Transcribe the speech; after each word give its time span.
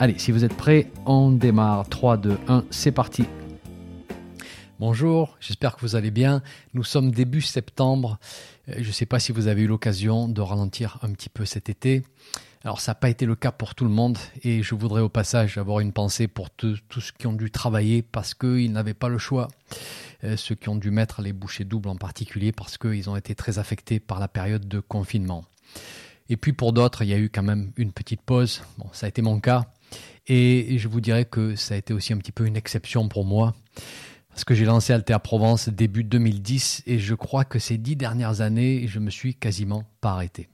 Allez, 0.00 0.16
si 0.16 0.30
vous 0.30 0.44
êtes 0.44 0.54
prêts, 0.54 0.92
on 1.06 1.32
démarre. 1.32 1.88
3, 1.88 2.18
2, 2.18 2.38
1, 2.46 2.64
c'est 2.70 2.92
parti. 2.92 3.24
Bonjour, 4.78 5.36
j'espère 5.40 5.74
que 5.74 5.80
vous 5.80 5.96
allez 5.96 6.12
bien. 6.12 6.40
Nous 6.72 6.84
sommes 6.84 7.10
début 7.10 7.40
septembre. 7.40 8.20
Euh, 8.68 8.74
je 8.78 8.86
ne 8.86 8.92
sais 8.92 9.06
pas 9.06 9.18
si 9.18 9.32
vous 9.32 9.48
avez 9.48 9.62
eu 9.62 9.66
l'occasion 9.66 10.28
de 10.28 10.40
ralentir 10.40 11.00
un 11.02 11.10
petit 11.10 11.28
peu 11.28 11.44
cet 11.44 11.68
été. 11.68 12.04
Alors 12.62 12.80
ça 12.80 12.92
n'a 12.92 12.94
pas 12.94 13.10
été 13.10 13.26
le 13.26 13.34
cas 13.34 13.50
pour 13.50 13.74
tout 13.74 13.82
le 13.82 13.90
monde 13.90 14.18
et 14.44 14.62
je 14.62 14.76
voudrais 14.76 15.00
au 15.00 15.08
passage 15.08 15.58
avoir 15.58 15.80
une 15.80 15.92
pensée 15.92 16.28
pour 16.28 16.48
tous 16.50 16.78
ceux 16.90 17.12
qui 17.18 17.26
ont 17.26 17.32
dû 17.32 17.50
travailler 17.50 18.02
parce 18.02 18.34
qu'ils 18.34 18.70
n'avaient 18.70 18.94
pas 18.94 19.08
le 19.08 19.18
choix. 19.18 19.48
Euh, 20.22 20.36
ceux 20.36 20.54
qui 20.54 20.68
ont 20.68 20.76
dû 20.76 20.92
mettre 20.92 21.22
les 21.22 21.32
bouchées 21.32 21.64
doubles 21.64 21.88
en 21.88 21.96
particulier 21.96 22.52
parce 22.52 22.78
qu'ils 22.78 23.10
ont 23.10 23.16
été 23.16 23.34
très 23.34 23.58
affectés 23.58 23.98
par 23.98 24.20
la 24.20 24.28
période 24.28 24.68
de 24.68 24.78
confinement. 24.78 25.44
Et 26.28 26.36
puis 26.36 26.52
pour 26.52 26.72
d'autres, 26.72 27.02
il 27.02 27.08
y 27.08 27.14
a 27.14 27.18
eu 27.18 27.30
quand 27.30 27.42
même 27.42 27.72
une 27.76 27.90
petite 27.90 28.22
pause. 28.22 28.62
Bon, 28.76 28.86
ça 28.92 29.06
a 29.06 29.08
été 29.08 29.22
mon 29.22 29.40
cas. 29.40 29.66
Et 30.28 30.78
je 30.78 30.88
vous 30.88 31.00
dirais 31.00 31.24
que 31.24 31.56
ça 31.56 31.74
a 31.74 31.76
été 31.78 31.94
aussi 31.94 32.12
un 32.12 32.18
petit 32.18 32.32
peu 32.32 32.46
une 32.46 32.56
exception 32.56 33.08
pour 33.08 33.24
moi. 33.24 33.54
Parce 34.30 34.44
que 34.44 34.54
j'ai 34.54 34.66
lancé 34.66 34.92
Alter 34.92 35.16
Provence 35.22 35.68
début 35.68 36.04
2010 36.04 36.84
et 36.86 36.98
je 36.98 37.14
crois 37.14 37.44
que 37.44 37.58
ces 37.58 37.76
dix 37.76 37.96
dernières 37.96 38.40
années, 38.40 38.86
je 38.86 39.00
me 39.00 39.10
suis 39.10 39.34
quasiment 39.34 39.84
pas 40.00 40.10
arrêté. 40.10 40.48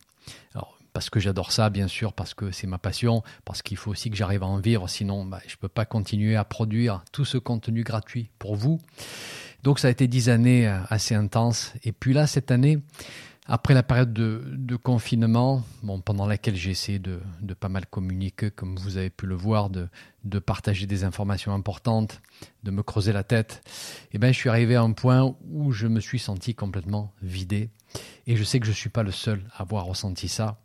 Alors, 0.54 0.78
parce 0.94 1.10
que 1.10 1.20
j'adore 1.20 1.52
ça, 1.52 1.68
bien 1.68 1.88
sûr, 1.88 2.12
parce 2.12 2.32
que 2.32 2.50
c'est 2.50 2.66
ma 2.66 2.78
passion, 2.78 3.22
parce 3.44 3.60
qu'il 3.60 3.76
faut 3.76 3.90
aussi 3.90 4.10
que 4.10 4.16
j'arrive 4.16 4.42
à 4.42 4.46
en 4.46 4.58
vivre, 4.58 4.88
sinon 4.88 5.26
bah, 5.26 5.40
je 5.46 5.54
ne 5.54 5.58
peux 5.58 5.68
pas 5.68 5.84
continuer 5.84 6.36
à 6.36 6.44
produire 6.44 7.02
tout 7.12 7.24
ce 7.24 7.36
contenu 7.36 7.82
gratuit 7.82 8.30
pour 8.38 8.54
vous. 8.54 8.80
Donc 9.64 9.78
ça 9.78 9.88
a 9.88 9.90
été 9.90 10.06
dix 10.06 10.28
années 10.28 10.68
euh, 10.68 10.78
assez 10.88 11.14
intenses. 11.14 11.72
Et 11.82 11.92
puis 11.92 12.14
là, 12.14 12.27
cette 12.27 12.50
année, 12.50 12.78
après 13.46 13.74
la 13.74 13.82
période 13.82 14.12
de, 14.12 14.76
confinement, 14.76 15.62
bon, 15.82 16.00
pendant 16.00 16.26
laquelle 16.26 16.56
j'ai 16.56 16.70
essayé 16.70 16.98
de, 16.98 17.20
pas 17.58 17.68
mal 17.68 17.86
communiquer, 17.86 18.50
comme 18.50 18.76
vous 18.76 18.96
avez 18.96 19.10
pu 19.10 19.26
le 19.26 19.34
voir, 19.34 19.68
de, 19.68 19.88
partager 20.38 20.86
des 20.86 21.04
informations 21.04 21.52
importantes, 21.52 22.22
de 22.62 22.70
me 22.70 22.82
creuser 22.82 23.12
la 23.12 23.22
tête, 23.22 23.62
eh 24.12 24.18
ben, 24.18 24.32
je 24.32 24.38
suis 24.38 24.48
arrivé 24.48 24.76
à 24.76 24.82
un 24.82 24.92
point 24.92 25.36
où 25.50 25.72
je 25.72 25.86
me 25.86 26.00
suis 26.00 26.18
senti 26.18 26.54
complètement 26.54 27.12
vidé. 27.22 27.70
Et 28.26 28.36
je 28.36 28.44
sais 28.44 28.60
que 28.60 28.66
je 28.66 28.70
ne 28.70 28.76
suis 28.76 28.90
pas 28.90 29.02
le 29.02 29.12
seul 29.12 29.42
à 29.52 29.62
avoir 29.62 29.84
ressenti 29.84 30.28
ça. 30.28 30.58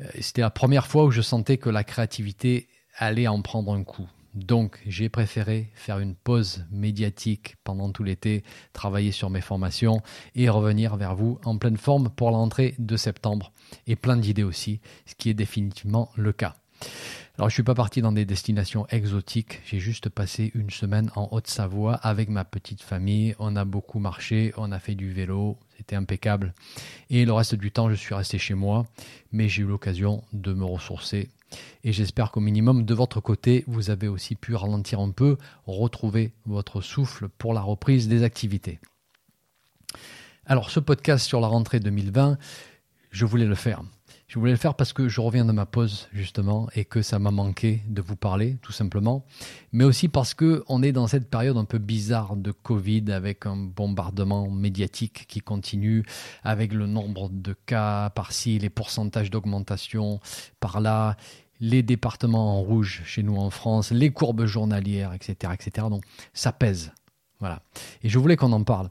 Euh, 0.00 0.04
c'était 0.20 0.42
la 0.42 0.50
première 0.50 0.86
fois 0.86 1.04
où 1.04 1.10
je 1.10 1.22
sentais 1.22 1.56
que 1.56 1.70
la 1.70 1.84
créativité 1.84 2.68
allait 2.96 3.28
en 3.28 3.40
prendre 3.40 3.72
un 3.72 3.82
coup. 3.82 4.08
Donc, 4.34 4.80
j'ai 4.86 5.08
préféré 5.08 5.70
faire 5.74 6.00
une 6.00 6.16
pause 6.16 6.64
médiatique 6.70 7.56
pendant 7.62 7.92
tout 7.92 8.02
l'été, 8.02 8.42
travailler 8.72 9.12
sur 9.12 9.30
mes 9.30 9.40
formations 9.40 10.00
et 10.34 10.48
revenir 10.48 10.96
vers 10.96 11.14
vous 11.14 11.38
en 11.44 11.56
pleine 11.56 11.76
forme 11.76 12.10
pour 12.10 12.30
l'entrée 12.30 12.74
de 12.78 12.96
septembre. 12.96 13.52
Et 13.86 13.96
plein 13.96 14.16
d'idées 14.16 14.42
aussi, 14.42 14.80
ce 15.06 15.14
qui 15.14 15.30
est 15.30 15.34
définitivement 15.34 16.10
le 16.16 16.32
cas. 16.32 16.56
Alors, 17.36 17.48
je 17.48 17.54
ne 17.54 17.56
suis 17.56 17.62
pas 17.64 17.74
parti 17.74 18.00
dans 18.00 18.12
des 18.12 18.24
destinations 18.24 18.86
exotiques. 18.90 19.60
J'ai 19.64 19.80
juste 19.80 20.08
passé 20.08 20.52
une 20.54 20.70
semaine 20.70 21.10
en 21.16 21.28
Haute-Savoie 21.32 21.94
avec 21.94 22.28
ma 22.28 22.44
petite 22.44 22.82
famille. 22.82 23.34
On 23.40 23.56
a 23.56 23.64
beaucoup 23.64 23.98
marché, 23.98 24.52
on 24.56 24.70
a 24.70 24.78
fait 24.78 24.94
du 24.94 25.12
vélo, 25.12 25.58
c'était 25.76 25.96
impeccable. 25.96 26.54
Et 27.10 27.24
le 27.24 27.32
reste 27.32 27.56
du 27.56 27.72
temps, 27.72 27.90
je 27.90 27.94
suis 27.94 28.14
resté 28.14 28.38
chez 28.38 28.54
moi, 28.54 28.86
mais 29.32 29.48
j'ai 29.48 29.62
eu 29.62 29.66
l'occasion 29.66 30.22
de 30.32 30.52
me 30.52 30.64
ressourcer 30.64 31.28
et 31.82 31.92
j'espère 31.92 32.30
qu'au 32.30 32.40
minimum 32.40 32.84
de 32.84 32.94
votre 32.94 33.20
côté, 33.20 33.64
vous 33.66 33.90
avez 33.90 34.08
aussi 34.08 34.34
pu 34.34 34.54
ralentir 34.54 35.00
un 35.00 35.10
peu, 35.10 35.36
retrouver 35.66 36.32
votre 36.46 36.80
souffle 36.80 37.28
pour 37.28 37.54
la 37.54 37.60
reprise 37.60 38.08
des 38.08 38.22
activités. 38.22 38.78
Alors 40.46 40.70
ce 40.70 40.80
podcast 40.80 41.26
sur 41.26 41.40
la 41.40 41.46
rentrée 41.46 41.80
2020, 41.80 42.36
je 43.10 43.24
voulais 43.24 43.46
le 43.46 43.54
faire. 43.54 43.82
Je 44.26 44.38
voulais 44.40 44.52
le 44.52 44.58
faire 44.58 44.74
parce 44.74 44.92
que 44.92 45.08
je 45.08 45.20
reviens 45.20 45.44
de 45.44 45.52
ma 45.52 45.64
pause 45.64 46.08
justement 46.12 46.68
et 46.74 46.84
que 46.84 47.02
ça 47.02 47.18
m'a 47.18 47.30
manqué 47.30 47.82
de 47.86 48.02
vous 48.02 48.16
parler 48.16 48.58
tout 48.62 48.72
simplement, 48.72 49.24
mais 49.70 49.84
aussi 49.84 50.08
parce 50.08 50.34
que 50.34 50.64
on 50.66 50.82
est 50.82 50.92
dans 50.92 51.06
cette 51.06 51.30
période 51.30 51.56
un 51.56 51.64
peu 51.64 51.78
bizarre 51.78 52.34
de 52.34 52.50
Covid 52.50 53.12
avec 53.12 53.46
un 53.46 53.56
bombardement 53.56 54.50
médiatique 54.50 55.26
qui 55.28 55.40
continue, 55.40 56.04
avec 56.42 56.72
le 56.72 56.86
nombre 56.86 57.28
de 57.30 57.54
cas 57.66 58.10
par-ci, 58.10 58.58
les 58.58 58.70
pourcentages 58.70 59.30
d'augmentation 59.30 60.20
par-là, 60.58 61.16
les 61.60 61.82
départements 61.82 62.58
en 62.58 62.62
rouge 62.62 63.02
chez 63.04 63.22
nous 63.22 63.36
en 63.36 63.50
France, 63.50 63.90
les 63.90 64.10
courbes 64.10 64.46
journalières, 64.46 65.12
etc., 65.12 65.52
etc. 65.54 65.86
Donc 65.90 66.04
ça 66.32 66.52
pèse, 66.52 66.92
voilà. 67.40 67.62
Et 68.02 68.08
je 68.08 68.18
voulais 68.18 68.36
qu'on 68.36 68.52
en 68.52 68.64
parle. 68.64 68.88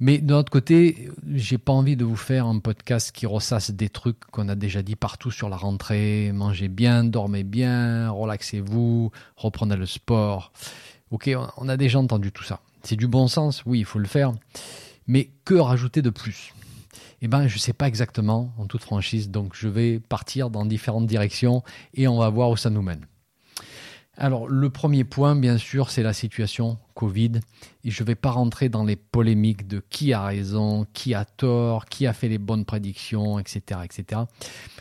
Mais 0.00 0.18
de 0.18 0.32
l'autre 0.32 0.50
côté, 0.50 1.08
j'ai 1.34 1.58
pas 1.58 1.72
envie 1.72 1.96
de 1.96 2.04
vous 2.04 2.16
faire 2.16 2.46
un 2.46 2.60
podcast 2.60 3.10
qui 3.10 3.26
ressasse 3.26 3.72
des 3.72 3.88
trucs 3.88 4.20
qu'on 4.26 4.48
a 4.48 4.54
déjà 4.54 4.82
dit 4.82 4.94
partout 4.94 5.32
sur 5.32 5.48
la 5.48 5.56
rentrée. 5.56 6.30
Mangez 6.32 6.68
bien, 6.68 7.02
dormez 7.02 7.42
bien, 7.42 8.08
relaxez-vous, 8.10 9.10
reprenez 9.36 9.74
le 9.76 9.86
sport. 9.86 10.52
Ok, 11.10 11.30
on 11.56 11.68
a 11.68 11.76
déjà 11.76 11.98
entendu 11.98 12.30
tout 12.30 12.44
ça. 12.44 12.60
C'est 12.84 12.96
du 12.96 13.08
bon 13.08 13.26
sens, 13.26 13.64
oui, 13.66 13.80
il 13.80 13.84
faut 13.84 13.98
le 13.98 14.06
faire. 14.06 14.32
Mais 15.08 15.30
que 15.44 15.54
rajouter 15.54 16.00
de 16.00 16.10
plus? 16.10 16.54
Eh 17.22 17.28
ben, 17.28 17.48
je 17.48 17.54
ne 17.54 17.60
sais 17.60 17.72
pas 17.72 17.88
exactement, 17.88 18.52
en 18.58 18.66
toute 18.66 18.82
franchise, 18.82 19.30
donc 19.30 19.52
je 19.54 19.68
vais 19.68 19.98
partir 19.98 20.50
dans 20.50 20.64
différentes 20.64 21.06
directions 21.06 21.62
et 21.94 22.08
on 22.08 22.18
va 22.18 22.28
voir 22.28 22.50
où 22.50 22.56
ça 22.56 22.70
nous 22.70 22.82
mène. 22.82 23.06
Alors, 24.20 24.48
le 24.48 24.68
premier 24.68 25.04
point, 25.04 25.36
bien 25.36 25.58
sûr, 25.58 25.90
c'est 25.90 26.02
la 26.02 26.12
situation 26.12 26.78
Covid. 26.94 27.32
Et 27.84 27.90
je 27.92 28.02
ne 28.02 28.06
vais 28.08 28.16
pas 28.16 28.32
rentrer 28.32 28.68
dans 28.68 28.82
les 28.82 28.96
polémiques 28.96 29.68
de 29.68 29.80
qui 29.90 30.12
a 30.12 30.24
raison, 30.24 30.86
qui 30.92 31.14
a 31.14 31.24
tort, 31.24 31.86
qui 31.86 32.04
a 32.04 32.12
fait 32.12 32.28
les 32.28 32.38
bonnes 32.38 32.64
prédictions, 32.64 33.38
etc., 33.38 33.80
etc. 33.84 34.22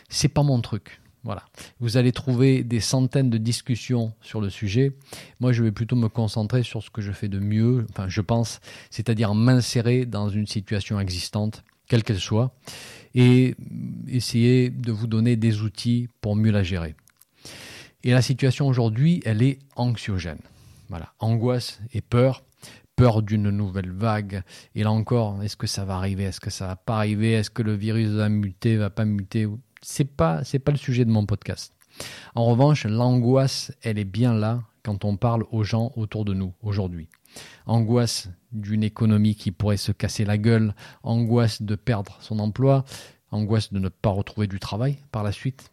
C'est 0.09 0.29
pas 0.29 0.41
mon 0.41 0.59
truc. 0.61 0.99
Voilà. 1.23 1.43
Vous 1.79 1.97
allez 1.97 2.11
trouver 2.13 2.63
des 2.63 2.79
centaines 2.79 3.29
de 3.29 3.37
discussions 3.37 4.13
sur 4.21 4.41
le 4.41 4.49
sujet. 4.49 4.93
Moi, 5.39 5.51
je 5.51 5.61
vais 5.61 5.71
plutôt 5.71 5.95
me 5.95 6.09
concentrer 6.09 6.63
sur 6.63 6.81
ce 6.81 6.89
que 6.89 7.01
je 7.01 7.11
fais 7.11 7.27
de 7.27 7.37
mieux, 7.37 7.85
enfin, 7.91 8.07
je 8.07 8.21
pense, 8.21 8.59
c'est-à-dire 8.89 9.35
m'insérer 9.35 10.05
dans 10.07 10.29
une 10.29 10.47
situation 10.47 10.99
existante, 10.99 11.63
quelle 11.87 12.03
qu'elle 12.03 12.19
soit, 12.19 12.53
et 13.15 13.55
essayer 14.07 14.69
de 14.69 14.91
vous 14.91 15.07
donner 15.07 15.35
des 15.35 15.61
outils 15.61 16.07
pour 16.21 16.35
mieux 16.35 16.51
la 16.51 16.63
gérer. 16.63 16.95
Et 18.03 18.11
la 18.11 18.21
situation 18.21 18.67
aujourd'hui, 18.67 19.21
elle 19.25 19.41
est 19.41 19.59
anxiogène. 19.75 20.39
Voilà, 20.89 21.13
angoisse 21.19 21.81
et 21.93 22.01
peur, 22.01 22.43
peur 22.95 23.21
d'une 23.21 23.49
nouvelle 23.49 23.91
vague. 23.91 24.43
Et 24.75 24.83
là 24.83 24.91
encore, 24.91 25.41
est-ce 25.43 25.57
que 25.57 25.67
ça 25.67 25.83
va 25.83 25.95
arriver? 25.95 26.23
Est-ce 26.23 26.39
que 26.39 26.49
ça 26.49 26.67
va 26.67 26.75
pas 26.75 26.97
arriver? 26.97 27.33
Est-ce 27.33 27.49
que 27.49 27.63
le 27.63 27.73
virus 27.73 28.09
va 28.09 28.29
muter 28.29 28.77
Va 28.77 28.89
pas 28.89 29.05
muter? 29.05 29.47
C'est 29.81 30.09
pas 30.09 30.43
c'est 30.43 30.59
pas 30.59 30.71
le 30.71 30.77
sujet 30.77 31.05
de 31.05 31.11
mon 31.11 31.25
podcast. 31.25 31.73
En 32.35 32.45
revanche, 32.45 32.85
l'angoisse, 32.85 33.71
elle 33.81 33.97
est 33.97 34.05
bien 34.05 34.33
là 34.33 34.63
quand 34.83 35.05
on 35.05 35.17
parle 35.17 35.43
aux 35.51 35.63
gens 35.63 35.91
autour 35.95 36.25
de 36.25 36.33
nous 36.33 36.53
aujourd'hui. 36.61 37.09
Angoisse 37.65 38.29
d'une 38.51 38.83
économie 38.83 39.35
qui 39.35 39.51
pourrait 39.51 39.77
se 39.77 39.91
casser 39.91 40.25
la 40.25 40.37
gueule, 40.37 40.73
angoisse 41.03 41.61
de 41.61 41.75
perdre 41.75 42.17
son 42.21 42.39
emploi, 42.39 42.85
angoisse 43.31 43.73
de 43.73 43.79
ne 43.79 43.89
pas 43.89 44.09
retrouver 44.09 44.47
du 44.47 44.59
travail 44.59 44.97
par 45.11 45.23
la 45.23 45.31
suite. 45.31 45.69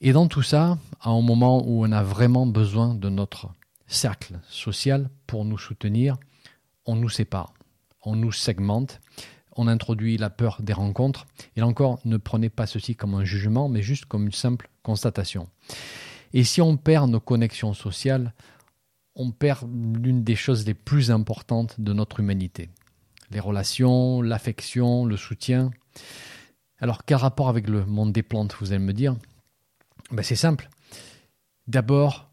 Et 0.00 0.12
dans 0.12 0.26
tout 0.28 0.42
ça, 0.42 0.78
à 1.00 1.10
un 1.10 1.22
moment 1.22 1.66
où 1.66 1.84
on 1.84 1.92
a 1.92 2.02
vraiment 2.02 2.46
besoin 2.46 2.94
de 2.94 3.08
notre 3.08 3.48
cercle 3.86 4.38
social 4.48 5.08
pour 5.26 5.44
nous 5.44 5.58
soutenir, 5.58 6.16
on 6.84 6.96
nous 6.96 7.08
sépare, 7.08 7.54
on 8.02 8.16
nous 8.16 8.32
segmente, 8.32 9.00
on 9.56 9.68
introduit 9.68 10.18
la 10.18 10.28
peur 10.28 10.58
des 10.60 10.72
rencontres. 10.72 11.26
Et 11.56 11.60
là 11.60 11.66
encore, 11.66 11.98
ne 12.04 12.18
prenez 12.18 12.50
pas 12.50 12.66
ceci 12.66 12.94
comme 12.94 13.14
un 13.14 13.24
jugement, 13.24 13.68
mais 13.68 13.82
juste 13.82 14.04
comme 14.04 14.26
une 14.26 14.32
simple 14.32 14.68
constatation. 14.82 15.48
Et 16.34 16.44
si 16.44 16.60
on 16.60 16.76
perd 16.76 17.10
nos 17.10 17.20
connexions 17.20 17.72
sociales, 17.72 18.34
on 19.16 19.30
perd 19.32 19.68
l'une 19.72 20.22
des 20.22 20.36
choses 20.36 20.66
les 20.66 20.74
plus 20.74 21.10
importantes 21.10 21.80
de 21.80 21.92
notre 21.92 22.20
humanité. 22.20 22.68
Les 23.30 23.40
relations, 23.40 24.22
l'affection, 24.22 25.04
le 25.04 25.16
soutien. 25.16 25.70
Alors 26.78 27.04
quel 27.04 27.16
rapport 27.16 27.48
avec 27.48 27.68
le 27.68 27.84
monde 27.84 28.12
des 28.12 28.22
plantes, 28.22 28.54
vous 28.60 28.72
allez 28.72 28.84
me 28.84 28.92
dire? 28.92 29.16
Ben, 30.12 30.22
C'est 30.22 30.36
simple. 30.36 30.68
D'abord, 31.66 32.30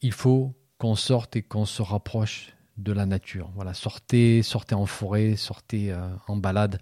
il 0.00 0.12
faut 0.12 0.54
qu'on 0.78 0.94
sorte 0.94 1.36
et 1.36 1.42
qu'on 1.42 1.66
se 1.66 1.82
rapproche 1.82 2.54
de 2.78 2.92
la 2.92 3.04
nature. 3.04 3.50
Voilà, 3.54 3.74
sortez, 3.74 4.42
sortez 4.42 4.74
en 4.74 4.86
forêt, 4.86 5.36
sortez 5.36 5.92
euh, 5.92 6.08
en 6.26 6.36
balade. 6.36 6.80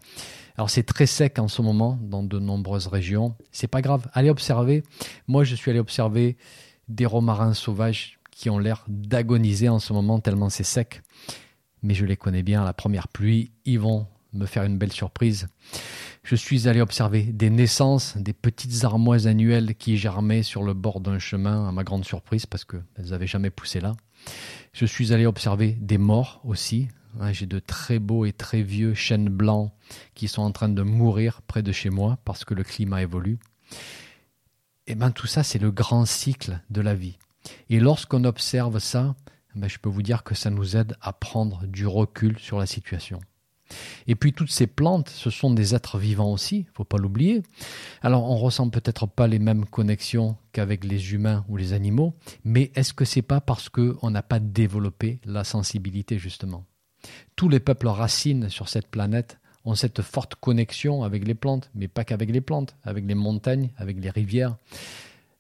Alors 0.57 0.71
c'est 0.71 0.85
très 0.85 1.07
sec 1.07 1.39
en 1.39 1.49
ce 1.49 1.63
moment 1.63 1.99
dans 2.01 2.23
de 2.23 2.39
nombreuses 2.39 2.87
régions. 2.87 3.35
C'est 3.51 3.67
pas 3.67 3.83
grave, 3.83 4.09
allez 4.13 4.31
observer. 4.31 4.85
Moi, 5.27 5.43
je 5.43 5.57
suis 5.57 5.71
allé 5.71 5.81
observer 5.81 6.37
des 6.89 7.07
romarins 7.07 7.55
sauvages 7.55 8.20
qui 8.41 8.49
ont 8.49 8.59
l'air 8.59 8.87
d'agoniser 8.89 9.69
en 9.69 9.79
ce 9.79 9.93
moment 9.93 10.19
tellement 10.19 10.49
c'est 10.49 10.65
sec. 10.65 11.03
Mais 11.83 11.93
je 11.93 12.07
les 12.07 12.17
connais 12.17 12.43
bien, 12.43 12.65
la 12.65 12.73
première 12.73 13.07
pluie, 13.07 13.51
ils 13.67 13.79
vont 13.79 14.07
me 14.33 14.47
faire 14.47 14.65
une 14.65 14.79
belle 14.79 14.93
surprise. 14.93 15.49
Je 16.23 16.37
suis 16.37 16.67
allé 16.67 16.81
observer 16.81 17.23
des 17.23 17.51
naissances, 17.51 18.17
des 18.17 18.33
petites 18.33 18.83
armoises 18.83 19.27
annuelles 19.27 19.75
qui 19.75 19.99
germaient 19.99 20.43
sur 20.43 20.63
le 20.63 20.73
bord 20.73 21.01
d'un 21.01 21.19
chemin, 21.19 21.69
à 21.69 21.73
ma 21.73 21.85
grande 21.85 22.07
surprise, 22.07 22.47
parce 22.47 22.65
qu'elles 22.65 23.11
n'avaient 23.11 23.27
jamais 23.27 23.51
poussé 23.51 23.79
là. 23.79 23.93
Je 24.73 24.87
suis 24.87 25.13
allé 25.13 25.27
observer 25.27 25.73
des 25.73 25.99
morts 25.99 26.41
aussi. 26.43 26.89
J'ai 27.33 27.47
de 27.47 27.59
très 27.59 27.99
beaux 27.99 28.25
et 28.25 28.33
très 28.33 28.63
vieux 28.63 28.95
chênes 28.95 29.29
blancs 29.29 29.71
qui 30.15 30.29
sont 30.29 30.41
en 30.41 30.53
train 30.53 30.71
de 30.71 30.83
mourir 30.83 31.43
près 31.43 31.63
de 31.63 31.73
chez 31.73 31.91
moi 31.91 32.17
parce 32.25 32.47
que 32.47 32.55
le 32.55 32.65
climat 32.65 33.03
évolue. 33.03 33.39
Et 34.87 34.95
bien 34.95 35.11
tout 35.11 35.27
ça, 35.27 35.43
c'est 35.43 35.59
le 35.59 35.71
grand 35.71 36.07
cycle 36.07 36.59
de 36.71 36.81
la 36.81 36.95
vie. 36.95 37.19
Et 37.69 37.81
lorsqu'on 37.81 38.25
observe 38.25 38.79
ça, 38.79 39.15
ben, 39.55 39.69
je 39.69 39.79
peux 39.79 39.89
vous 39.89 40.03
dire 40.03 40.23
que 40.23 40.35
ça 40.35 40.51
nous 40.51 40.77
aide 40.77 40.97
à 41.01 41.13
prendre 41.13 41.67
du 41.67 41.87
recul 41.87 42.39
sur 42.39 42.59
la 42.59 42.67
situation. 42.67 43.21
Et 44.07 44.15
puis 44.15 44.33
toutes 44.33 44.51
ces 44.51 44.67
plantes, 44.67 45.09
ce 45.09 45.31
sont 45.31 45.53
des 45.53 45.75
êtres 45.75 45.99
vivants 45.99 46.33
aussi, 46.33 46.67
il 46.69 46.75
faut 46.75 46.85
pas 46.85 46.99
l'oublier. 46.99 47.43
Alors 48.03 48.29
on 48.29 48.37
ressent 48.37 48.69
peut-être 48.69 49.07
pas 49.07 49.27
les 49.27 49.39
mêmes 49.39 49.65
connexions 49.65 50.37
qu'avec 50.53 50.85
les 50.85 51.13
humains 51.13 51.45
ou 51.49 51.57
les 51.57 51.73
animaux, 51.73 52.15
mais 52.45 52.73
est-ce 52.75 52.93
que 52.93 53.05
c'est 53.05 53.23
pas 53.23 53.41
parce 53.41 53.69
qu'on 53.69 54.11
n'a 54.11 54.23
pas 54.23 54.41
développé 54.41 55.21
la 55.25 55.45
sensibilité 55.45 56.19
justement? 56.19 56.65
Tous 57.37 57.49
les 57.49 57.61
peuples 57.61 57.89
racines 57.89 58.51
sur 58.51 58.69
cette 58.69 58.89
planète 58.89 59.39
ont 59.65 59.75
cette 59.75 60.03
forte 60.03 60.35
connexion 60.35 61.03
avec 61.03 61.27
les 61.27 61.35
plantes, 61.35 61.71
mais 61.75 61.89
pas 61.89 62.05
qu'avec 62.05 62.31
les 62.31 62.41
plantes, 62.41 62.77
avec 62.83 63.07
les 63.07 63.15
montagnes, 63.15 63.71
avec 63.77 64.01
les 64.01 64.11
rivières. 64.11 64.57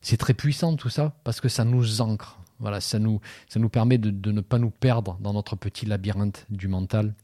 C'est 0.00 0.16
très 0.16 0.34
puissant 0.34 0.76
tout 0.76 0.88
ça 0.88 1.14
parce 1.24 1.40
que 1.40 1.48
ça 1.48 1.64
nous 1.64 2.00
ancre. 2.00 2.38
Voilà, 2.58 2.80
ça 2.80 2.98
nous, 2.98 3.20
ça 3.48 3.58
nous 3.58 3.70
permet 3.70 3.98
de 3.98 4.32
ne 4.32 4.40
pas 4.40 4.58
nous 4.58 4.70
perdre 4.70 5.16
dans 5.20 5.32
notre 5.32 5.56
petit 5.56 5.86
labyrinthe 5.86 6.46
du 6.50 6.68
mental 6.68 7.14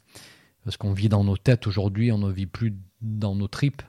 parce 0.66 0.76
qu'on 0.76 0.92
vit 0.92 1.08
dans 1.08 1.22
nos 1.22 1.36
têtes 1.36 1.68
aujourd'hui, 1.68 2.10
on 2.10 2.18
ne 2.18 2.30
vit 2.30 2.46
plus 2.46 2.74
dans 3.00 3.36
nos 3.36 3.46
tripes, 3.46 3.82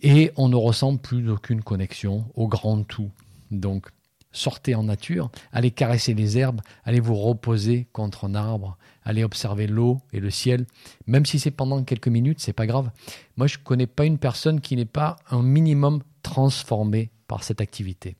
et 0.00 0.30
on 0.36 0.50
ne 0.50 0.54
ressent 0.54 0.98
plus 0.98 1.30
aucune 1.30 1.62
connexion 1.62 2.26
au 2.34 2.46
grand 2.46 2.82
tout. 2.82 3.10
Donc, 3.50 3.88
sortez 4.30 4.74
en 4.74 4.82
nature, 4.82 5.30
allez 5.50 5.70
caresser 5.70 6.12
les 6.12 6.36
herbes, 6.36 6.60
allez 6.84 7.00
vous 7.00 7.14
reposer 7.14 7.88
contre 7.94 8.26
un 8.26 8.34
arbre, 8.34 8.76
allez 9.02 9.24
observer 9.24 9.66
l'eau 9.66 10.02
et 10.12 10.20
le 10.20 10.28
ciel, 10.28 10.66
même 11.06 11.24
si 11.24 11.38
c'est 11.38 11.50
pendant 11.50 11.82
quelques 11.82 12.08
minutes, 12.08 12.40
c'est 12.40 12.52
pas 12.52 12.66
grave. 12.66 12.90
Moi, 13.38 13.46
je 13.46 13.56
ne 13.56 13.64
connais 13.64 13.86
pas 13.86 14.04
une 14.04 14.18
personne 14.18 14.60
qui 14.60 14.76
n'est 14.76 14.84
pas 14.84 15.16
un 15.30 15.42
minimum 15.42 16.02
transformée 16.22 17.10
par 17.28 17.44
cette 17.44 17.60
activité. 17.60 18.16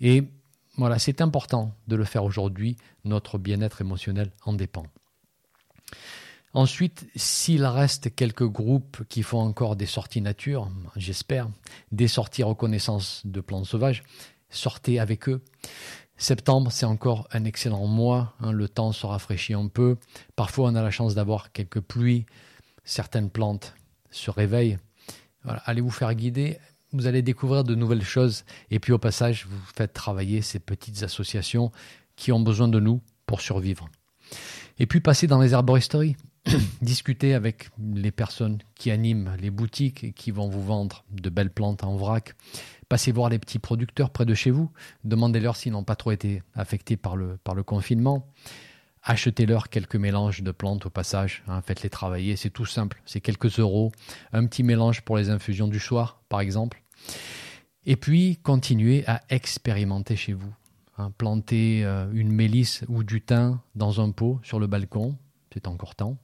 Et 0.00 0.24
voilà, 0.78 0.98
c'est 0.98 1.20
important 1.20 1.74
de 1.88 1.96
le 1.96 2.04
faire 2.04 2.24
aujourd'hui, 2.24 2.76
notre 3.04 3.36
bien-être 3.36 3.80
émotionnel 3.80 4.32
en 4.44 4.52
dépend. 4.52 4.86
Ensuite, 6.54 7.06
s'il 7.14 7.64
reste 7.64 8.14
quelques 8.14 8.46
groupes 8.46 9.04
qui 9.08 9.22
font 9.22 9.40
encore 9.40 9.76
des 9.76 9.86
sorties 9.86 10.22
nature, 10.22 10.70
j'espère, 10.96 11.48
des 11.92 12.08
sorties 12.08 12.42
reconnaissance 12.42 13.22
de 13.24 13.40
plantes 13.40 13.66
sauvages, 13.66 14.02
sortez 14.48 14.98
avec 14.98 15.28
eux. 15.28 15.42
Septembre, 16.16 16.72
c'est 16.72 16.86
encore 16.86 17.28
un 17.32 17.44
excellent 17.44 17.86
mois, 17.86 18.34
hein, 18.40 18.50
le 18.50 18.68
temps 18.68 18.92
se 18.92 19.06
rafraîchit 19.06 19.54
un 19.54 19.68
peu. 19.68 19.98
Parfois, 20.36 20.70
on 20.70 20.74
a 20.74 20.82
la 20.82 20.90
chance 20.90 21.14
d'avoir 21.14 21.52
quelques 21.52 21.80
pluies, 21.80 22.24
certaines 22.84 23.30
plantes 23.30 23.74
se 24.10 24.30
réveillent. 24.30 24.78
allez 25.44 25.80
vous 25.80 25.90
faire 25.90 26.14
guider, 26.14 26.58
vous 26.92 27.06
allez 27.06 27.22
découvrir 27.22 27.64
de 27.64 27.74
nouvelles 27.74 28.04
choses. 28.04 28.44
Et 28.70 28.78
puis 28.78 28.92
au 28.92 28.98
passage, 28.98 29.46
vous 29.48 29.60
faites 29.74 29.92
travailler 29.92 30.42
ces 30.42 30.58
petites 30.58 31.02
associations 31.02 31.70
qui 32.16 32.32
ont 32.32 32.40
besoin 32.40 32.68
de 32.68 32.80
nous 32.80 33.00
pour 33.26 33.40
survivre. 33.40 33.88
Et 34.78 34.86
puis 34.86 35.00
passez 35.00 35.26
dans 35.26 35.40
les 35.40 35.54
arboristeries. 35.54 36.16
discuter 36.82 37.34
avec 37.34 37.68
les 37.94 38.10
personnes 38.10 38.58
qui 38.74 38.90
animent 38.90 39.36
les 39.40 39.50
boutiques 39.50 40.04
et 40.04 40.12
qui 40.12 40.30
vont 40.30 40.48
vous 40.48 40.62
vendre 40.62 41.04
de 41.10 41.28
belles 41.28 41.50
plantes 41.50 41.84
en 41.84 41.96
vrac. 41.96 42.34
Passez 42.88 43.12
voir 43.12 43.28
les 43.28 43.38
petits 43.38 43.58
producteurs 43.58 44.10
près 44.10 44.24
de 44.24 44.34
chez 44.34 44.50
vous. 44.50 44.70
Demandez-leur 45.04 45.56
s'ils 45.56 45.72
n'ont 45.72 45.84
pas 45.84 45.96
trop 45.96 46.10
été 46.10 46.42
affectés 46.54 46.96
par 46.96 47.16
le 47.16 47.62
confinement. 47.62 48.26
Achetez-leur 49.08 49.70
quelques 49.70 49.96
mélanges 49.96 50.42
de 50.42 50.52
plantes 50.52 50.86
au 50.86 50.90
passage. 50.90 51.42
Hein, 51.48 51.62
Faites-les 51.62 51.90
travailler. 51.90 52.36
C'est 52.36 52.50
tout 52.50 52.66
simple. 52.66 53.02
C'est 53.06 53.20
quelques 53.20 53.58
euros. 53.58 53.90
Un 54.32 54.46
petit 54.46 54.62
mélange 54.62 55.00
pour 55.00 55.16
les 55.16 55.30
infusions 55.30 55.66
du 55.66 55.80
soir, 55.80 56.22
par 56.28 56.40
exemple. 56.40 56.82
Et 57.86 57.96
puis, 57.96 58.38
continuez 58.42 59.04
à 59.06 59.22
expérimenter 59.30 60.14
chez 60.14 60.34
vous. 60.34 60.52
Hein, 60.98 61.10
planter 61.16 61.84
euh, 61.84 62.06
une 62.12 62.30
mélisse 62.30 62.84
ou 62.88 63.02
du 63.02 63.22
thym 63.22 63.60
dans 63.74 64.00
un 64.00 64.10
pot 64.10 64.40
sur 64.42 64.60
le 64.60 64.66
balcon 64.66 65.16
c'est 65.52 65.66
encore 65.66 65.94
temps. 65.94 66.18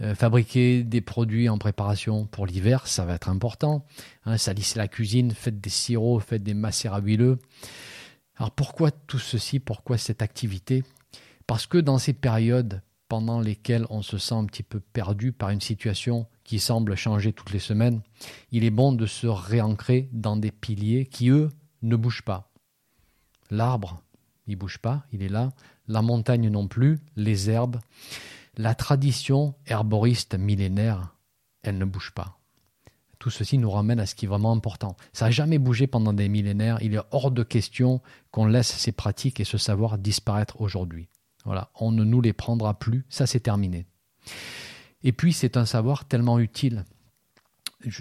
Euh, 0.00 0.14
fabriquer 0.14 0.84
des 0.84 1.00
produits 1.00 1.48
en 1.48 1.58
préparation 1.58 2.26
pour 2.26 2.46
l'hiver, 2.46 2.86
ça 2.86 3.04
va 3.04 3.14
être 3.14 3.28
important. 3.28 3.84
Hein, 4.24 4.38
salissez 4.38 4.78
la 4.78 4.88
cuisine, 4.88 5.32
faites 5.32 5.60
des 5.60 5.70
sirops, 5.70 6.24
faites 6.24 6.42
des 6.42 6.54
macérats 6.54 7.00
huileux. 7.00 7.38
Alors 8.36 8.50
pourquoi 8.50 8.90
tout 8.90 9.18
ceci? 9.18 9.58
Pourquoi 9.58 9.98
cette 9.98 10.22
activité? 10.22 10.84
Parce 11.50 11.66
que 11.66 11.78
dans 11.78 11.98
ces 11.98 12.12
périodes 12.12 12.80
pendant 13.08 13.40
lesquelles 13.40 13.84
on 13.90 14.02
se 14.02 14.18
sent 14.18 14.36
un 14.36 14.44
petit 14.44 14.62
peu 14.62 14.78
perdu 14.78 15.32
par 15.32 15.50
une 15.50 15.60
situation 15.60 16.28
qui 16.44 16.60
semble 16.60 16.94
changer 16.94 17.32
toutes 17.32 17.50
les 17.50 17.58
semaines, 17.58 18.02
il 18.52 18.62
est 18.62 18.70
bon 18.70 18.92
de 18.92 19.04
se 19.04 19.26
réancrer 19.26 20.08
dans 20.12 20.36
des 20.36 20.52
piliers 20.52 21.06
qui, 21.06 21.28
eux, 21.28 21.48
ne 21.82 21.96
bougent 21.96 22.22
pas. 22.22 22.52
L'arbre, 23.50 24.00
il 24.46 24.54
bouge 24.54 24.78
pas, 24.78 25.02
il 25.10 25.24
est 25.24 25.28
là. 25.28 25.48
La 25.88 26.02
montagne 26.02 26.48
non 26.48 26.68
plus, 26.68 27.00
les 27.16 27.50
herbes. 27.50 27.80
La 28.56 28.76
tradition 28.76 29.56
herboriste 29.66 30.38
millénaire, 30.38 31.16
elle 31.64 31.78
ne 31.78 31.84
bouge 31.84 32.12
pas. 32.12 32.38
Tout 33.18 33.30
ceci 33.30 33.58
nous 33.58 33.72
ramène 33.72 33.98
à 33.98 34.06
ce 34.06 34.14
qui 34.14 34.26
est 34.26 34.28
vraiment 34.28 34.52
important. 34.52 34.96
Ça 35.12 35.24
n'a 35.24 35.30
jamais 35.32 35.58
bougé 35.58 35.88
pendant 35.88 36.12
des 36.12 36.28
millénaires. 36.28 36.78
Il 36.80 36.94
est 36.94 37.02
hors 37.10 37.32
de 37.32 37.42
question 37.42 38.00
qu'on 38.30 38.46
laisse 38.46 38.70
ces 38.70 38.92
pratiques 38.92 39.40
et 39.40 39.44
ce 39.44 39.58
savoir 39.58 39.98
disparaître 39.98 40.60
aujourd'hui. 40.60 41.08
On 41.44 41.92
ne 41.92 42.04
nous 42.04 42.20
les 42.20 42.32
prendra 42.32 42.78
plus. 42.78 43.04
Ça, 43.08 43.26
c'est 43.26 43.40
terminé. 43.40 43.86
Et 45.02 45.12
puis, 45.12 45.32
c'est 45.32 45.56
un 45.56 45.66
savoir 45.66 46.06
tellement 46.06 46.38
utile. 46.38 46.84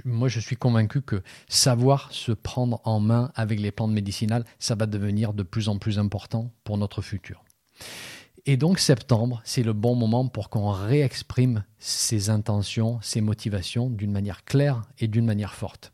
moi, 0.03 0.27
je 0.27 0.39
suis 0.39 0.57
convaincu 0.57 1.01
que 1.01 1.23
savoir 1.47 2.11
se 2.11 2.31
prendre 2.31 2.81
en 2.83 2.99
main 2.99 3.31
avec 3.35 3.59
les 3.59 3.71
plantes 3.71 3.91
médicinales, 3.91 4.45
ça 4.59 4.75
va 4.75 4.85
devenir 4.85 5.33
de 5.33 5.43
plus 5.43 5.69
en 5.69 5.77
plus 5.77 5.99
important 5.99 6.51
pour 6.63 6.77
notre 6.77 7.01
futur. 7.01 7.43
Et 8.45 8.57
donc 8.57 8.79
septembre, 8.79 9.41
c'est 9.43 9.63
le 9.63 9.73
bon 9.73 9.95
moment 9.95 10.27
pour 10.27 10.49
qu'on 10.49 10.71
réexprime 10.71 11.63
ses 11.77 12.29
intentions, 12.29 12.99
ses 13.01 13.21
motivations 13.21 13.89
d'une 13.89 14.11
manière 14.11 14.43
claire 14.43 14.81
et 14.97 15.07
d'une 15.07 15.25
manière 15.25 15.53
forte. 15.53 15.91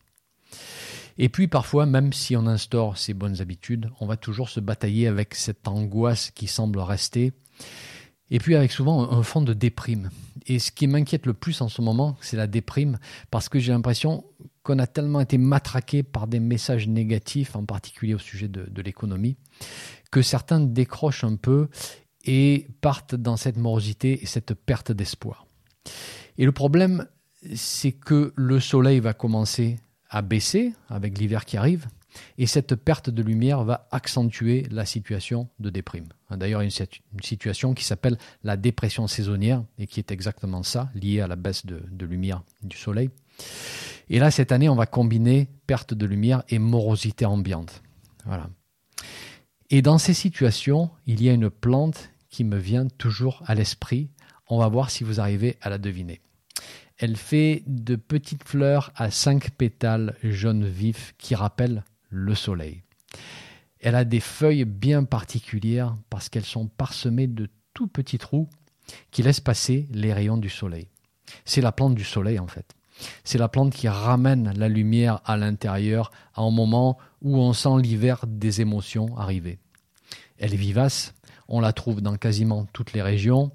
Et 1.18 1.30
puis 1.30 1.48
parfois, 1.48 1.86
même 1.86 2.12
si 2.12 2.36
on 2.36 2.46
instaure 2.48 2.98
ces 2.98 3.14
bonnes 3.14 3.42
habitudes, 3.42 3.90
on 4.00 4.06
va 4.06 4.18
toujours 4.18 4.50
se 4.50 4.60
batailler 4.60 5.08
avec 5.08 5.34
cette 5.34 5.68
angoisse 5.68 6.32
qui 6.32 6.48
semble 6.48 6.80
rester. 6.80 7.34
Et 8.32 8.40
puis 8.40 8.56
avec 8.56 8.72
souvent 8.72 9.12
un 9.12 9.24
fond 9.24 9.42
de 9.42 9.54
déprime. 9.54 10.10
Et 10.48 10.60
ce 10.60 10.72
qui 10.72 10.88
m'inquiète 10.88 11.26
le 11.26 11.34
plus 11.34 11.62
en 11.62 11.70
ce 11.70 11.82
moment, 11.82 12.18
c'est 12.22 12.38
la 12.38 12.48
déprime, 12.48 12.98
parce 13.32 13.50
que 13.50 13.60
j'ai 13.60 13.72
l'impression 13.72 14.26
qu'on 14.64 14.80
a 14.80 14.88
tellement 14.88 15.22
été 15.22 15.38
matraqué 15.38 16.02
par 16.02 16.28
des 16.28 16.40
messages 16.40 16.88
négatifs, 16.88 17.56
en 17.56 17.66
particulier 17.66 18.16
au 18.16 18.20
sujet 18.20 18.48
de, 18.48 18.66
de 18.70 18.82
l'économie, 18.82 19.38
que 20.12 20.22
certains 20.22 20.60
décrochent 20.60 21.24
un 21.24 21.36
peu 21.36 21.70
et 22.26 22.68
partent 22.82 23.16
dans 23.16 23.38
cette 23.38 23.58
morosité 23.58 24.24
et 24.24 24.26
cette 24.26 24.56
perte 24.56 24.92
d'espoir. 24.92 25.46
Et 26.38 26.46
le 26.46 26.52
problème, 26.52 27.08
c'est 27.54 27.92
que 27.92 28.34
le 28.36 28.60
soleil 28.60 29.00
va 29.00 29.14
commencer 29.14 29.78
à 30.16 30.22
baisser 30.22 30.74
avec 30.88 31.20
l'hiver 31.20 31.44
qui 31.44 31.58
arrive, 31.58 31.88
et 32.38 32.48
cette 32.48 32.76
perte 32.76 33.10
de 33.10 33.22
lumière 33.22 33.66
va 33.66 33.90
accentuer 33.92 34.66
la 34.72 34.86
situation 34.86 35.50
de 35.60 35.70
déprime. 35.70 36.08
D'ailleurs, 36.32 36.62
une 36.62 36.72
situation 37.22 37.74
qui 37.74 37.84
s'appelle 37.84 38.18
la 38.42 38.56
dépression 38.56 39.08
saisonnière, 39.08 39.66
et 39.78 39.88
qui 39.88 40.00
est 40.00 40.12
exactement 40.12 40.64
ça, 40.64 40.90
liée 40.96 41.20
à 41.20 41.28
la 41.28 41.36
baisse 41.36 41.66
de, 41.66 41.84
de 41.92 42.06
lumière 42.06 42.44
du 42.64 42.78
soleil. 42.78 43.10
Et 44.10 44.20
là, 44.20 44.32
cette 44.32 44.54
année, 44.54 44.70
on 44.70 44.76
va 44.76 44.86
combiner 44.86 45.50
perte 45.68 45.94
de 45.94 46.06
lumière 46.06 46.44
et 46.48 46.60
morosité 46.60 47.26
ambiante. 47.26 47.84
Voilà. 48.26 48.50
Et 49.70 49.82
dans 49.82 49.98
ces 49.98 50.14
situations, 50.14 50.92
il 51.08 51.22
y 51.22 51.28
a 51.28 51.34
une 51.34 51.50
plante 51.50 52.10
qui 52.30 52.46
me 52.46 52.58
vient 52.58 52.88
toujours 52.88 53.44
à 53.48 53.54
l'esprit. 53.54 54.10
On 54.48 54.60
va 54.60 54.70
voir 54.70 54.92
si 54.92 55.04
vous 55.04 55.20
arrivez 55.20 55.58
à 55.60 55.70
la 55.70 55.78
deviner. 55.78 56.22
Elle 56.98 57.18
fait 57.18 57.64
de 57.68 57.96
petites 57.96 58.48
fleurs 58.48 58.92
à 58.96 59.12
cinq 59.12 59.52
pétales 59.52 60.16
jaunes 60.24 60.66
vifs 60.66 61.14
qui 61.18 61.36
rappellent 61.36 61.84
le 62.10 62.36
soleil. 62.36 62.84
Elle 63.80 63.96
a 63.96 64.06
des 64.06 64.22
feuilles 64.22 64.66
bien 64.66 65.04
particulières 65.04 65.96
parce 66.10 66.30
qu'elles 66.30 66.46
sont 66.46 66.68
parsemées 66.68 67.28
de 67.28 67.50
tout 67.74 67.88
petits 67.88 68.18
trous 68.18 68.50
qui 69.12 69.24
laissent 69.24 69.42
passer 69.42 69.88
les 69.92 70.14
rayons 70.14 70.38
du 70.38 70.50
soleil. 70.50 70.88
C'est 71.44 71.62
la 71.62 71.72
plante 71.72 71.96
du 71.96 72.04
soleil 72.04 72.40
en 72.40 72.48
fait. 72.48 72.74
C'est 73.24 73.38
la 73.38 73.50
plante 73.50 73.74
qui 73.74 73.90
ramène 73.90 74.54
la 74.56 74.70
lumière 74.70 75.22
à 75.26 75.36
l'intérieur 75.36 76.12
à 76.34 76.42
un 76.42 76.52
moment 76.52 76.98
où 77.22 77.38
on 77.38 77.52
sent 77.52 77.82
l'hiver 77.82 78.24
des 78.26 78.62
émotions 78.62 79.18
arriver. 79.18 79.60
Elle 80.38 80.54
est 80.54 80.58
vivace, 80.58 81.14
on 81.48 81.60
la 81.60 81.74
trouve 81.74 82.02
dans 82.02 82.16
quasiment 82.16 82.66
toutes 82.72 82.94
les 82.94 83.02
régions. 83.02 83.52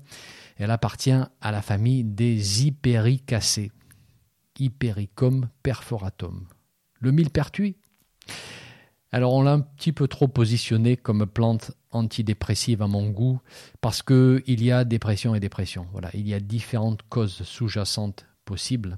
Elle 0.60 0.70
appartient 0.70 1.10
à 1.40 1.50
la 1.50 1.62
famille 1.62 2.04
des 2.04 2.66
hypericacées. 2.66 3.72
Hypericum 4.58 5.48
perforatum. 5.62 6.46
Le 7.00 7.12
millepertuis 7.12 7.76
alors 9.12 9.34
on 9.34 9.42
l'a 9.42 9.52
un 9.54 9.60
petit 9.60 9.92
peu 9.92 10.06
trop 10.06 10.28
positionné 10.28 10.96
comme 10.96 11.26
plante 11.26 11.72
antidépressive 11.90 12.80
à 12.80 12.86
mon 12.86 13.10
goût 13.10 13.40
parce 13.80 14.02
que 14.02 14.40
il 14.46 14.62
y 14.62 14.70
a 14.70 14.84
dépression 14.84 15.34
et 15.34 15.40
dépression. 15.40 15.88
Voilà, 15.90 16.10
il 16.14 16.28
y 16.28 16.34
a 16.34 16.38
différentes 16.38 17.02
causes 17.08 17.42
sous-jacentes 17.42 18.26
possibles. 18.44 18.96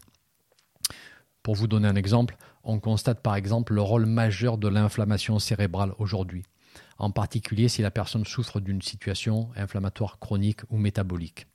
Pour 1.42 1.54
vous 1.54 1.66
donner 1.66 1.88
un 1.88 1.96
exemple, 1.96 2.36
on 2.62 2.78
constate 2.78 3.22
par 3.22 3.36
exemple 3.36 3.72
le 3.72 3.80
rôle 3.80 4.04
majeur 4.04 4.58
de 4.58 4.68
l'inflammation 4.68 5.38
cérébrale 5.38 5.94
aujourd'hui, 5.98 6.44
en 6.98 7.10
particulier 7.10 7.68
si 7.68 7.80
la 7.80 7.90
personne 7.90 8.26
souffre 8.26 8.60
d'une 8.60 8.82
situation 8.82 9.48
inflammatoire 9.56 10.18
chronique 10.18 10.60
ou 10.68 10.76
métabolique. 10.76 11.46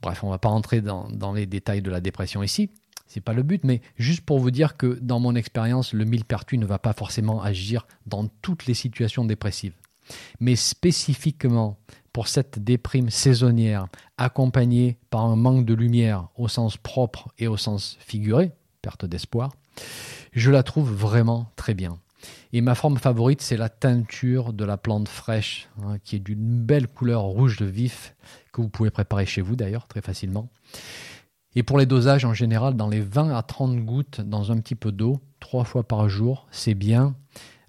Bref, 0.00 0.22
on 0.22 0.28
ne 0.28 0.32
va 0.32 0.38
pas 0.38 0.48
rentrer 0.48 0.80
dans, 0.80 1.32
les 1.34 1.46
détails 1.46 1.82
de 1.82 1.90
la 1.90 2.00
dépression 2.00 2.42
ici, 2.42 2.70
c'est 3.06 3.20
pas 3.20 3.32
le 3.32 3.42
but, 3.42 3.64
mais 3.64 3.80
juste 3.96 4.20
pour 4.20 4.38
vous 4.38 4.50
dire 4.50 4.76
que 4.76 4.98
dans 5.00 5.18
mon 5.18 5.34
expérience, 5.34 5.92
le 5.92 6.04
millepertuis 6.04 6.58
ne 6.58 6.66
va 6.66 6.78
pas 6.78 6.92
forcément 6.92 7.42
agir 7.42 7.86
dans 8.06 8.26
toutes 8.42 8.66
les 8.66 8.74
situations 8.74 9.24
dépressives. 9.24 9.74
Mais 10.40 10.56
spécifiquement 10.56 11.78
pour 12.12 12.28
cette 12.28 12.58
déprime 12.58 13.10
saisonnière, 13.10 13.86
accompagnée 14.16 14.98
par 15.10 15.24
un 15.24 15.36
manque 15.36 15.64
de 15.64 15.74
lumière 15.74 16.28
au 16.36 16.48
sens 16.48 16.76
propre 16.76 17.28
et 17.38 17.48
au 17.48 17.56
sens 17.56 17.96
figuré, 18.00 18.52
perte 18.82 19.04
d'espoir, 19.04 19.52
je 20.32 20.50
la 20.50 20.62
trouve 20.62 20.92
vraiment 20.92 21.50
très 21.56 21.74
bien. 21.74 21.98
Et 22.52 22.60
ma 22.60 22.74
forme 22.74 22.98
favorite, 22.98 23.40
c'est 23.40 23.56
la 23.56 23.68
teinture 23.68 24.52
de 24.52 24.64
la 24.64 24.76
plante 24.76 25.08
fraîche, 25.08 25.68
hein, 25.82 25.98
qui 26.02 26.16
est 26.16 26.20
d'une 26.20 26.60
belle 26.64 26.88
couleur 26.88 27.22
rouge 27.22 27.56
de 27.58 27.66
vif, 27.66 28.14
que 28.52 28.60
vous 28.60 28.68
pouvez 28.68 28.90
préparer 28.90 29.26
chez 29.26 29.40
vous 29.40 29.56
d'ailleurs 29.56 29.86
très 29.86 30.00
facilement. 30.00 30.48
Et 31.54 31.62
pour 31.62 31.78
les 31.78 31.86
dosages, 31.86 32.24
en 32.24 32.34
général, 32.34 32.74
dans 32.74 32.88
les 32.88 33.00
20 33.00 33.34
à 33.36 33.42
30 33.42 33.78
gouttes 33.84 34.20
dans 34.20 34.52
un 34.52 34.60
petit 34.60 34.74
peu 34.74 34.92
d'eau, 34.92 35.20
trois 35.40 35.64
fois 35.64 35.82
par 35.82 36.08
jour, 36.08 36.46
c'est 36.50 36.74
bien. 36.74 37.14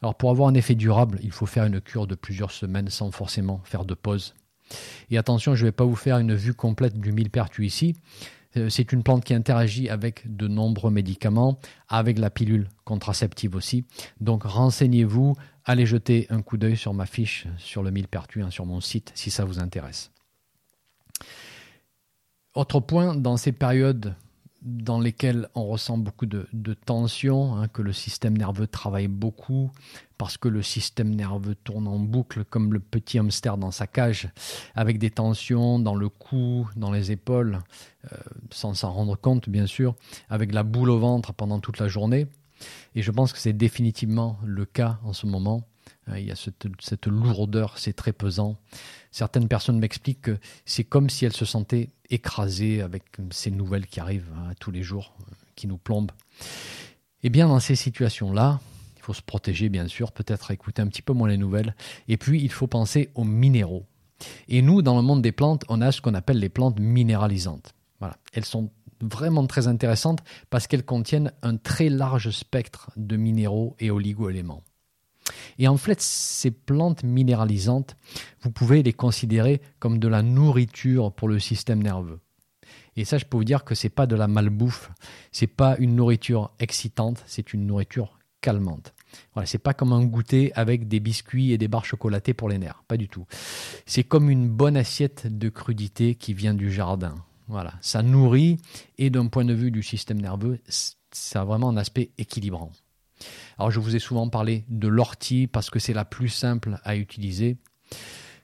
Alors 0.01 0.15
pour 0.15 0.29
avoir 0.29 0.49
un 0.49 0.53
effet 0.53 0.75
durable, 0.75 1.19
il 1.23 1.31
faut 1.31 1.45
faire 1.45 1.65
une 1.65 1.81
cure 1.81 2.07
de 2.07 2.15
plusieurs 2.15 2.51
semaines 2.51 2.89
sans 2.89 3.11
forcément 3.11 3.61
faire 3.63 3.85
de 3.85 3.93
pause. 3.93 4.35
Et 5.09 5.17
attention, 5.17 5.55
je 5.55 5.63
ne 5.63 5.69
vais 5.69 5.71
pas 5.71 5.85
vous 5.85 5.95
faire 5.95 6.19
une 6.19 6.35
vue 6.35 6.53
complète 6.53 6.99
du 6.99 7.11
millepertuis 7.11 7.65
ici. 7.65 7.95
Euh, 8.57 8.69
c'est 8.69 8.91
une 8.91 9.03
plante 9.03 9.23
qui 9.23 9.33
interagit 9.33 9.89
avec 9.89 10.23
de 10.35 10.47
nombreux 10.47 10.91
médicaments, 10.91 11.59
avec 11.87 12.17
la 12.17 12.29
pilule 12.29 12.67
contraceptive 12.83 13.55
aussi. 13.55 13.85
Donc 14.19 14.43
renseignez-vous, 14.43 15.35
allez 15.65 15.85
jeter 15.85 16.25
un 16.29 16.41
coup 16.41 16.57
d'œil 16.57 16.77
sur 16.77 16.93
ma 16.93 17.05
fiche 17.05 17.45
sur 17.57 17.83
le 17.83 17.91
millepertuis 17.91 18.41
hein, 18.41 18.49
sur 18.49 18.65
mon 18.65 18.81
site 18.81 19.11
si 19.15 19.29
ça 19.29 19.45
vous 19.45 19.59
intéresse. 19.59 20.11
Autre 22.55 22.79
point, 22.79 23.15
dans 23.15 23.37
ces 23.37 23.51
périodes 23.51 24.15
dans 24.61 24.99
lesquelles 24.99 25.47
on 25.55 25.65
ressent 25.65 25.97
beaucoup 25.97 26.25
de, 26.25 26.47
tension, 26.85 27.55
hein, 27.55 27.67
que 27.67 27.81
le 27.81 27.93
système 27.93 28.37
nerveux 28.37 28.67
travaille 28.67 29.07
beaucoup, 29.07 29.71
parce 30.17 30.37
que 30.37 30.49
le 30.49 30.61
système 30.61 31.15
nerveux 31.15 31.55
tourne 31.55 31.87
en 31.87 31.99
boucle 31.99 32.43
comme 32.43 32.73
le 32.73 32.79
petit 32.79 33.19
hamster 33.19 33.57
dans 33.57 33.71
sa 33.71 33.87
cage, 33.87 34.29
avec 34.75 34.99
des 34.99 35.11
tensions 35.11 35.79
dans 35.79 35.95
le 35.95 36.09
cou, 36.09 36.67
dans 36.75 36.91
les 36.91 37.11
épaules, 37.11 37.59
euh, 38.11 38.17
sans 38.51 38.73
s'en 38.73 38.91
rendre 38.91 39.15
compte 39.15 39.49
bien 39.49 39.65
sûr, 39.65 39.95
avec 40.29 40.53
la 40.53 40.63
boule 40.63 40.89
au 40.89 40.99
ventre 40.99 41.33
pendant 41.33 41.59
toute 41.59 41.79
la 41.79 41.87
journée. 41.87 42.27
Et 42.95 43.01
je 43.01 43.11
pense 43.11 43.31
que 43.31 43.39
c'est 43.39 43.53
définitivement 43.53 44.37
le 44.43 44.65
cas 44.65 44.99
en 45.03 45.13
ce 45.13 45.25
moment. 45.25 45.68
Euh, 46.09 46.19
il 46.19 46.27
y 46.27 46.31
a 46.31 46.35
cette 46.35 47.07
lourdeur, 47.07 47.77
c'est 47.77 47.93
très 47.93 48.13
pesant. 48.13 48.57
Certaines 49.11 49.47
personnes 49.47 49.79
m'expliquent 49.79 50.21
que 50.21 50.37
c'est 50.65 50.83
comme 50.83 51.09
si 51.09 51.25
elles 51.25 51.33
se 51.33 51.45
sentaient 51.45 51.89
écrasées 52.09 52.81
avec 52.81 53.03
ces 53.31 53.51
nouvelles 53.51 53.87
qui 53.87 53.99
arrivent 53.99 54.31
hein, 54.37 54.53
tous 54.59 54.71
les 54.71 54.83
jours, 54.83 55.13
euh, 55.21 55.33
qui 55.55 55.67
nous 55.67 55.77
plombent. 55.77 56.11
Eh 57.23 57.29
bien, 57.29 57.47
dans 57.47 57.59
ces 57.59 57.75
situations-là, 57.75 58.59
il 58.97 59.01
faut 59.01 59.13
se 59.13 59.21
protéger, 59.21 59.69
bien 59.69 59.87
sûr, 59.87 60.11
peut-être 60.11 60.51
écouter 60.51 60.81
un 60.81 60.87
petit 60.87 61.01
peu 61.01 61.13
moins 61.13 61.29
les 61.29 61.37
nouvelles. 61.37 61.75
Et 62.07 62.17
puis, 62.17 62.41
il 62.41 62.51
faut 62.51 62.67
penser 62.67 63.09
aux 63.15 63.23
minéraux. 63.23 63.85
Et 64.47 64.61
nous, 64.61 64.81
dans 64.81 64.95
le 64.95 65.01
monde 65.01 65.21
des 65.21 65.31
plantes, 65.31 65.63
on 65.69 65.81
a 65.81 65.91
ce 65.91 66.01
qu'on 66.01 66.13
appelle 66.13 66.39
les 66.39 66.49
plantes 66.49 66.79
minéralisantes. 66.79 67.73
Elles 68.33 68.45
sont 68.45 68.69
vraiment 69.01 69.45
très 69.47 69.67
intéressantes 69.67 70.19
parce 70.49 70.67
qu'elles 70.67 70.85
contiennent 70.85 71.31
un 71.41 71.57
très 71.57 71.89
large 71.89 72.29
spectre 72.31 72.91
de 72.95 73.17
minéraux 73.17 73.75
et 73.79 73.91
oligo-éléments. 73.91 74.63
Et 75.57 75.67
en 75.67 75.77
fait, 75.77 76.01
ces 76.01 76.51
plantes 76.51 77.03
minéralisantes, 77.03 77.95
vous 78.41 78.51
pouvez 78.51 78.83
les 78.83 78.93
considérer 78.93 79.61
comme 79.79 79.99
de 79.99 80.07
la 80.07 80.21
nourriture 80.21 81.11
pour 81.11 81.27
le 81.27 81.39
système 81.39 81.81
nerveux. 81.81 82.19
Et 82.95 83.05
ça, 83.05 83.17
je 83.17 83.25
peux 83.25 83.37
vous 83.37 83.43
dire 83.43 83.63
que 83.63 83.75
c'est 83.75 83.89
pas 83.89 84.07
de 84.07 84.15
la 84.15 84.27
malbouffe, 84.27 84.91
c'est 85.31 85.47
pas 85.47 85.77
une 85.77 85.95
nourriture 85.95 86.51
excitante, 86.59 87.23
c'est 87.27 87.53
une 87.53 87.65
nourriture 87.65 88.19
calmante. 88.41 88.93
Voilà, 89.33 89.47
c'est 89.47 89.57
pas 89.57 89.73
comme 89.73 89.93
un 89.93 90.03
goûter 90.03 90.51
avec 90.53 90.87
des 90.87 90.99
biscuits 90.99 91.51
et 91.51 91.57
des 91.57 91.67
barres 91.67 91.85
chocolatées 91.85 92.33
pour 92.33 92.49
les 92.49 92.57
nerfs, 92.57 92.83
pas 92.87 92.97
du 92.97 93.07
tout. 93.07 93.25
C'est 93.85 94.03
comme 94.03 94.29
une 94.29 94.49
bonne 94.49 94.77
assiette 94.77 95.27
de 95.27 95.49
crudité 95.49 96.15
qui 96.15 96.33
vient 96.33 96.53
du 96.53 96.71
jardin. 96.71 97.15
Voilà, 97.47 97.73
ça 97.81 98.03
nourrit 98.03 98.57
et 98.97 99.09
d'un 99.09 99.27
point 99.27 99.45
de 99.45 99.53
vue 99.53 99.71
du 99.71 99.81
système 99.81 100.21
nerveux, 100.21 100.59
ça 100.67 101.41
a 101.41 101.45
vraiment 101.45 101.69
un 101.69 101.77
aspect 101.77 102.11
équilibrant. 102.17 102.71
Alors 103.57 103.71
je 103.71 103.79
vous 103.79 103.95
ai 103.95 103.99
souvent 103.99 104.29
parlé 104.29 104.65
de 104.69 104.87
l'ortie 104.87 105.47
parce 105.47 105.69
que 105.69 105.79
c'est 105.79 105.93
la 105.93 106.05
plus 106.05 106.29
simple 106.29 106.79
à 106.83 106.95
utiliser. 106.95 107.57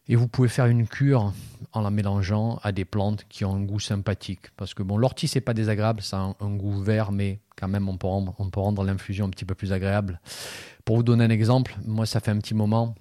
Et 0.07 0.15
vous 0.15 0.27
pouvez 0.27 0.49
faire 0.49 0.67
une 0.67 0.87
cure 0.87 1.33
en 1.73 1.81
la 1.81 1.89
mélangeant 1.89 2.59
à 2.63 2.71
des 2.71 2.85
plantes 2.85 3.25
qui 3.27 3.43
ont 3.43 3.55
un 3.55 3.61
goût 3.61 3.79
sympathique. 3.79 4.51
Parce 4.55 4.73
que 4.73 4.83
bon, 4.83 4.97
l'ortie, 4.97 5.27
c'est 5.27 5.41
pas 5.41 5.55
désagréable, 5.55 6.01
ça 6.01 6.19
a 6.19 6.35
un, 6.39 6.55
goût 6.55 6.79
vert, 6.79 7.11
mais 7.11 7.39
quand 7.57 7.67
même, 7.67 7.89
on 7.89 7.97
peut 7.97 8.07
rendre, 8.07 8.83
l'infusion 8.83 9.25
un 9.25 9.29
petit 9.29 9.45
peu 9.45 9.55
plus 9.55 9.73
agréable. 9.73 10.19
Pour 10.83 10.97
vous 10.97 11.03
donner 11.03 11.23
un 11.23 11.29
exemple, 11.31 11.75
moi, 11.85 12.05
ça 12.05 12.19
fait 12.19 12.29
un 12.29 12.37
petit 12.37 12.53
moment 12.53 12.93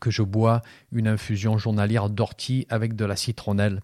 que 0.00 0.12
je 0.12 0.22
bois 0.22 0.62
une 0.92 1.08
infusion 1.08 1.58
journalière 1.58 2.08
d'ortie 2.08 2.66
avec 2.68 2.94
de 2.94 3.04
la 3.04 3.16
citronnelle. 3.16 3.80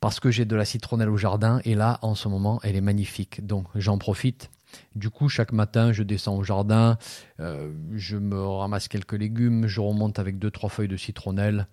Parce 0.00 0.18
que 0.18 0.32
j'ai 0.32 0.44
de 0.44 0.56
la 0.56 0.64
citronnelle 0.64 1.10
au 1.10 1.16
jardin 1.16 1.60
et 1.64 1.76
là, 1.76 2.00
en 2.02 2.16
ce 2.16 2.26
moment, 2.26 2.58
elle 2.64 2.74
est 2.74 2.80
magnifique. 2.80 3.46
Donc, 3.46 3.66
j'en 3.76 3.98
profite 3.98 4.50
du 4.94 5.10
coup, 5.10 5.28
chaque 5.28 5.52
matin, 5.52 5.92
je 5.92 6.02
descends 6.02 6.36
au 6.36 6.44
jardin, 6.44 6.98
euh, 7.40 7.72
je 7.94 8.16
me 8.16 8.40
ramasse 8.40 8.88
quelques 8.88 9.12
légumes, 9.12 9.66
je 9.66 9.80
remonte 9.80 10.18
avec 10.18 10.38
deux 10.38 10.50
trois 10.50 10.68
feuilles 10.68 10.88
de 10.88 10.96
citronnelle 10.96 11.66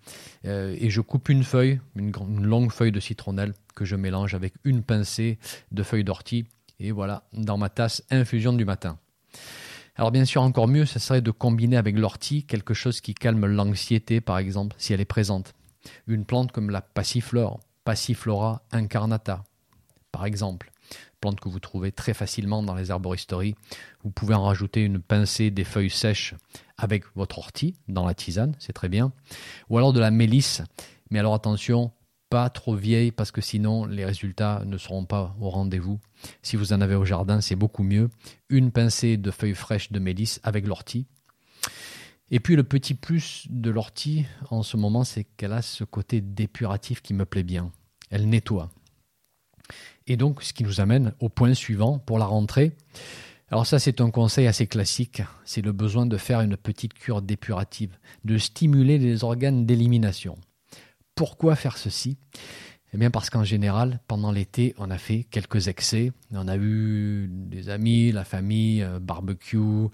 euh, 0.44 0.76
et 0.78 0.90
je 0.90 1.00
coupe 1.00 1.28
une 1.28 1.44
feuille, 1.44 1.80
une, 1.94 2.12
longue 2.44 2.70
feuille 2.70 2.92
de 2.92 3.00
citronnelle 3.00 3.54
que 3.74 3.84
je 3.84 3.96
mélange 3.96 4.34
avec 4.34 4.54
une 4.64 4.82
pincée 4.82 5.38
de 5.72 5.82
feuilles 5.82 6.04
d'ortie 6.04 6.46
et 6.78 6.92
voilà 6.92 7.24
dans 7.32 7.58
ma 7.58 7.68
tasse 7.68 8.02
infusion 8.10 8.52
du 8.52 8.64
matin. 8.64 8.98
Alors 9.96 10.10
bien 10.10 10.24
sûr, 10.24 10.42
encore 10.42 10.68
mieux, 10.68 10.84
ce 10.84 10.98
serait 10.98 11.22
de 11.22 11.30
combiner 11.30 11.76
avec 11.76 11.98
l'ortie 11.98 12.44
quelque 12.44 12.74
chose 12.74 13.00
qui 13.00 13.14
calme 13.14 13.46
l'anxiété, 13.46 14.20
par 14.20 14.38
exemple, 14.38 14.76
si 14.78 14.92
elle 14.92 15.00
est 15.00 15.06
présente. 15.06 15.54
Une 16.06 16.24
plante 16.24 16.52
comme 16.52 16.70
la 16.70 16.82
passiflore, 16.82 17.60
Passiflora 17.84 18.62
incarnata, 18.72 19.44
par 20.10 20.26
exemple 20.26 20.72
plante 21.20 21.40
que 21.40 21.48
vous 21.48 21.60
trouvez 21.60 21.92
très 21.92 22.14
facilement 22.14 22.62
dans 22.62 22.74
les 22.74 22.90
arboristeries. 22.90 23.54
Vous 24.02 24.10
pouvez 24.10 24.34
en 24.34 24.44
rajouter 24.44 24.82
une 24.82 25.00
pincée 25.00 25.50
des 25.50 25.64
feuilles 25.64 25.90
sèches 25.90 26.34
avec 26.76 27.04
votre 27.14 27.38
ortie 27.38 27.74
dans 27.88 28.06
la 28.06 28.14
tisane, 28.14 28.54
c'est 28.58 28.72
très 28.72 28.88
bien. 28.88 29.12
Ou 29.70 29.78
alors 29.78 29.92
de 29.92 30.00
la 30.00 30.10
mélisse, 30.10 30.62
mais 31.10 31.18
alors 31.18 31.34
attention, 31.34 31.92
pas 32.28 32.50
trop 32.50 32.74
vieille 32.74 33.12
parce 33.12 33.30
que 33.30 33.40
sinon 33.40 33.86
les 33.86 34.04
résultats 34.04 34.62
ne 34.66 34.78
seront 34.78 35.04
pas 35.04 35.36
au 35.40 35.50
rendez-vous. 35.50 36.00
Si 36.42 36.56
vous 36.56 36.72
en 36.72 36.80
avez 36.80 36.94
au 36.94 37.04
jardin, 37.04 37.40
c'est 37.40 37.56
beaucoup 37.56 37.82
mieux. 37.82 38.10
Une 38.48 38.72
pincée 38.72 39.16
de 39.16 39.30
feuilles 39.30 39.54
fraîches 39.54 39.92
de 39.92 39.98
mélisse 39.98 40.40
avec 40.42 40.66
l'ortie. 40.66 41.06
Et 42.30 42.40
puis 42.40 42.56
le 42.56 42.64
petit 42.64 42.94
plus 42.94 43.46
de 43.50 43.70
l'ortie 43.70 44.26
en 44.50 44.64
ce 44.64 44.76
moment, 44.76 45.04
c'est 45.04 45.24
qu'elle 45.24 45.52
a 45.52 45.62
ce 45.62 45.84
côté 45.84 46.20
dépuratif 46.20 47.00
qui 47.00 47.14
me 47.14 47.24
plaît 47.24 47.44
bien. 47.44 47.70
Elle 48.10 48.28
nettoie. 48.28 48.70
Et 50.06 50.16
donc, 50.16 50.42
ce 50.42 50.52
qui 50.52 50.64
nous 50.64 50.80
amène 50.80 51.12
au 51.20 51.28
point 51.28 51.54
suivant 51.54 51.98
pour 51.98 52.18
la 52.18 52.26
rentrée. 52.26 52.72
Alors 53.50 53.66
ça, 53.66 53.78
c'est 53.78 54.00
un 54.00 54.10
conseil 54.10 54.46
assez 54.46 54.66
classique. 54.66 55.22
C'est 55.44 55.62
le 55.62 55.72
besoin 55.72 56.06
de 56.06 56.16
faire 56.16 56.40
une 56.40 56.56
petite 56.56 56.94
cure 56.94 57.22
dépurative, 57.22 57.96
de 58.24 58.38
stimuler 58.38 58.98
les 58.98 59.22
organes 59.22 59.66
d'élimination. 59.66 60.36
Pourquoi 61.14 61.54
faire 61.56 61.78
ceci? 61.78 62.18
Eh 62.92 62.98
bien 62.98 63.10
parce 63.10 63.30
qu'en 63.30 63.44
général, 63.44 64.00
pendant 64.08 64.32
l'été, 64.32 64.74
on 64.78 64.90
a 64.90 64.98
fait 64.98 65.24
quelques 65.24 65.68
excès. 65.68 66.12
On 66.32 66.48
a 66.48 66.56
eu 66.56 67.28
des 67.30 67.68
amis, 67.68 68.12
la 68.12 68.24
famille, 68.24 68.82
euh, 68.82 68.98
barbecue, 68.98 69.88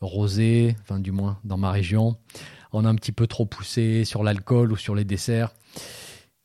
rosé, 0.00 0.76
enfin 0.82 1.00
du 1.00 1.12
moins 1.12 1.38
dans 1.44 1.56
ma 1.56 1.70
région. 1.70 2.16
On 2.72 2.84
a 2.84 2.88
un 2.88 2.94
petit 2.94 3.12
peu 3.12 3.26
trop 3.26 3.46
poussé 3.46 4.04
sur 4.04 4.22
l'alcool 4.22 4.72
ou 4.72 4.76
sur 4.76 4.94
les 4.94 5.04
desserts. 5.04 5.54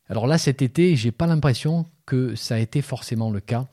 Alors 0.09 0.27
là, 0.27 0.37
cet 0.37 0.61
été, 0.61 0.95
j'ai 0.95 1.11
pas 1.11 1.27
l'impression 1.27 1.85
que 2.05 2.35
ça 2.35 2.55
a 2.55 2.59
été 2.59 2.81
forcément 2.81 3.31
le 3.31 3.39
cas. 3.39 3.67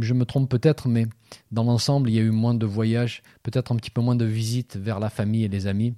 Je 0.00 0.14
me 0.14 0.24
trompe 0.24 0.48
peut-être, 0.48 0.88
mais 0.88 1.06
dans 1.52 1.64
l'ensemble, 1.64 2.08
il 2.10 2.16
y 2.16 2.18
a 2.18 2.22
eu 2.22 2.30
moins 2.30 2.54
de 2.54 2.66
voyages, 2.66 3.22
peut-être 3.42 3.72
un 3.72 3.76
petit 3.76 3.90
peu 3.90 4.00
moins 4.00 4.16
de 4.16 4.24
visites 4.24 4.76
vers 4.76 5.00
la 5.00 5.10
famille 5.10 5.44
et 5.44 5.48
les 5.48 5.66
amis. 5.66 5.94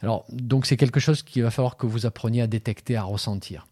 Alors, 0.00 0.26
donc 0.30 0.66
c'est 0.66 0.76
quelque 0.76 1.00
chose 1.00 1.22
qu'il 1.22 1.42
va 1.42 1.50
falloir 1.50 1.76
que 1.76 1.86
vous 1.86 2.04
appreniez 2.04 2.42
à 2.42 2.46
détecter, 2.46 2.96
à 2.96 3.04
ressentir. 3.04 3.66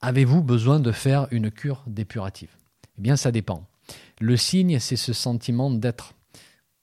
Avez-vous 0.00 0.42
besoin 0.42 0.80
de 0.80 0.92
faire 0.92 1.28
une 1.30 1.50
cure 1.50 1.84
dépurative? 1.86 2.50
Eh 2.98 3.02
bien, 3.02 3.16
ça 3.16 3.30
dépend. 3.30 3.64
Le 4.20 4.36
signe, 4.36 4.78
c'est 4.80 4.96
ce 4.96 5.12
sentiment 5.12 5.70
d'être, 5.70 6.14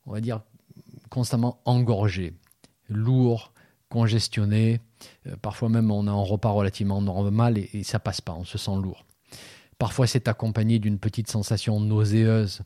on 0.05 0.13
va 0.13 0.21
dire, 0.21 0.41
constamment 1.09 1.59
engorgé, 1.65 2.33
lourd, 2.87 3.51
congestionné. 3.89 4.79
Euh, 5.27 5.35
parfois 5.41 5.69
même, 5.69 5.91
on 5.91 6.07
a 6.07 6.11
un 6.11 6.23
repas 6.23 6.51
relativement 6.51 7.01
normal 7.01 7.57
et, 7.57 7.69
et 7.73 7.83
ça 7.83 7.99
passe 7.99 8.21
pas, 8.21 8.33
on 8.33 8.45
se 8.45 8.57
sent 8.57 8.75
lourd. 8.81 9.05
Parfois, 9.77 10.07
c'est 10.07 10.27
accompagné 10.27 10.79
d'une 10.79 10.99
petite 10.99 11.29
sensation 11.29 11.79
nauséeuse. 11.79 12.61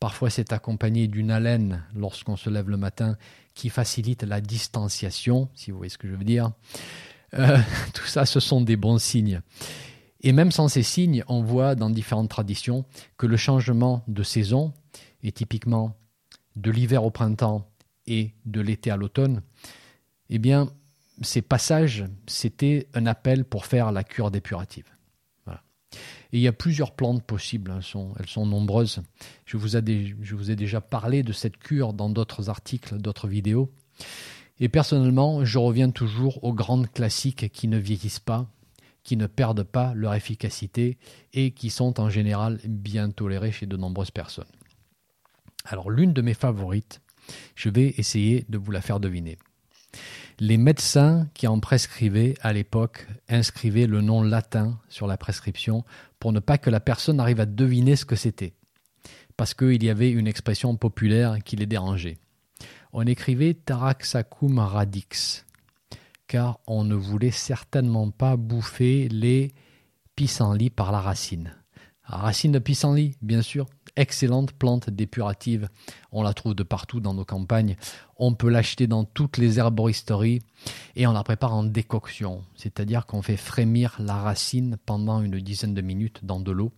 Parfois, 0.00 0.30
c'est 0.30 0.52
accompagné 0.52 1.06
d'une 1.08 1.30
haleine 1.30 1.84
lorsqu'on 1.94 2.36
se 2.36 2.50
lève 2.50 2.68
le 2.68 2.76
matin 2.76 3.16
qui 3.54 3.70
facilite 3.70 4.22
la 4.22 4.40
distanciation, 4.40 5.48
si 5.54 5.70
vous 5.70 5.78
voyez 5.78 5.90
ce 5.90 5.98
que 5.98 6.08
je 6.08 6.14
veux 6.14 6.24
dire. 6.24 6.52
Euh, 7.34 7.58
tout 7.94 8.06
ça, 8.06 8.26
ce 8.26 8.40
sont 8.40 8.60
des 8.60 8.76
bons 8.76 8.98
signes. 8.98 9.40
Et 10.20 10.32
même 10.32 10.50
sans 10.50 10.68
ces 10.68 10.82
signes, 10.82 11.24
on 11.28 11.42
voit 11.42 11.74
dans 11.74 11.90
différentes 11.90 12.28
traditions 12.28 12.84
que 13.16 13.26
le 13.26 13.36
changement 13.36 14.02
de 14.08 14.22
saison, 14.22 14.72
et 15.22 15.32
typiquement 15.32 15.96
de 16.56 16.70
l'hiver 16.70 17.04
au 17.04 17.10
printemps 17.10 17.66
et 18.06 18.32
de 18.44 18.60
l'été 18.60 18.90
à 18.90 18.96
l'automne, 18.96 19.42
eh 20.30 20.38
bien, 20.38 20.68
ces 21.22 21.42
passages, 21.42 22.04
c'était 22.26 22.88
un 22.94 23.06
appel 23.06 23.44
pour 23.44 23.66
faire 23.66 23.92
la 23.92 24.04
cure 24.04 24.30
dépurative. 24.30 24.84
Et 26.32 26.38
il 26.38 26.40
y 26.40 26.48
a 26.48 26.52
plusieurs 26.52 26.92
plantes 26.92 27.22
possibles, 27.22 27.72
elles 27.74 27.82
sont, 27.82 28.12
elles 28.18 28.28
sont 28.28 28.44
nombreuses. 28.44 29.02
Je 29.44 29.56
vous 29.56 29.76
ai 29.76 30.56
déjà 30.56 30.80
parlé 30.80 31.22
de 31.22 31.32
cette 31.32 31.56
cure 31.56 31.92
dans 31.92 32.10
d'autres 32.10 32.50
articles, 32.50 32.98
d'autres 32.98 33.28
vidéos. 33.28 33.72
Et 34.58 34.68
personnellement, 34.68 35.44
je 35.44 35.58
reviens 35.58 35.90
toujours 35.90 36.42
aux 36.42 36.52
grandes 36.52 36.90
classiques 36.90 37.50
qui 37.52 37.68
ne 37.68 37.78
vieillissent 37.78 38.20
pas, 38.20 38.50
qui 39.02 39.16
ne 39.16 39.26
perdent 39.26 39.62
pas 39.62 39.94
leur 39.94 40.14
efficacité 40.14 40.98
et 41.32 41.52
qui 41.52 41.70
sont 41.70 42.00
en 42.00 42.10
général 42.10 42.58
bien 42.64 43.10
tolérées 43.10 43.52
chez 43.52 43.66
de 43.66 43.76
nombreuses 43.76 44.10
personnes. 44.10 44.44
Alors 45.64 45.90
l'une 45.90 46.12
de 46.12 46.22
mes 46.22 46.34
favorites, 46.34 47.00
je 47.54 47.68
vais 47.68 47.94
essayer 47.98 48.44
de 48.48 48.58
vous 48.58 48.72
la 48.72 48.80
faire 48.80 49.00
deviner. 49.00 49.38
Les 50.38 50.58
médecins 50.58 51.28
qui 51.32 51.46
en 51.46 51.60
prescrivaient 51.60 52.34
à 52.42 52.52
l'époque 52.52 53.06
inscrivaient 53.30 53.86
le 53.86 54.02
nom 54.02 54.22
latin 54.22 54.78
sur 54.90 55.06
la 55.06 55.16
prescription 55.16 55.82
pour 56.18 56.32
ne 56.32 56.40
pas 56.40 56.58
que 56.58 56.68
la 56.68 56.80
personne 56.80 57.20
arrive 57.20 57.40
à 57.40 57.46
deviner 57.46 57.96
ce 57.96 58.04
que 58.04 58.16
c'était, 58.16 58.52
parce 59.38 59.54
qu'il 59.54 59.82
y 59.82 59.88
avait 59.88 60.10
une 60.10 60.26
expression 60.26 60.76
populaire 60.76 61.38
qui 61.42 61.56
les 61.56 61.64
dérangeait. 61.64 62.18
On 62.92 63.06
écrivait 63.06 63.54
Taraxacum 63.54 64.58
radix, 64.58 65.46
car 66.26 66.60
on 66.66 66.84
ne 66.84 66.94
voulait 66.94 67.30
certainement 67.30 68.10
pas 68.10 68.36
bouffer 68.36 69.08
les 69.08 69.54
pissenlits 70.16 70.68
par 70.68 70.92
la 70.92 71.00
racine. 71.00 71.54
Racine 72.06 72.52
de 72.52 72.58
pissenlit, 72.58 73.16
bien 73.20 73.42
sûr, 73.42 73.66
excellente 73.96 74.52
plante 74.52 74.90
dépurative. 74.90 75.68
On 76.12 76.22
la 76.22 76.34
trouve 76.34 76.54
de 76.54 76.62
partout 76.62 77.00
dans 77.00 77.14
nos 77.14 77.24
campagnes. 77.24 77.76
On 78.16 78.34
peut 78.34 78.48
l'acheter 78.48 78.86
dans 78.86 79.04
toutes 79.04 79.38
les 79.38 79.58
herboristeries 79.58 80.42
et 80.94 81.06
on 81.06 81.12
la 81.12 81.24
prépare 81.24 81.54
en 81.54 81.64
décoction, 81.64 82.44
c'est-à-dire 82.54 83.06
qu'on 83.06 83.22
fait 83.22 83.36
frémir 83.36 83.96
la 83.98 84.14
racine 84.14 84.76
pendant 84.86 85.20
une 85.20 85.40
dizaine 85.40 85.74
de 85.74 85.82
minutes 85.82 86.20
dans 86.24 86.40
de 86.40 86.52
l'eau. 86.52 86.72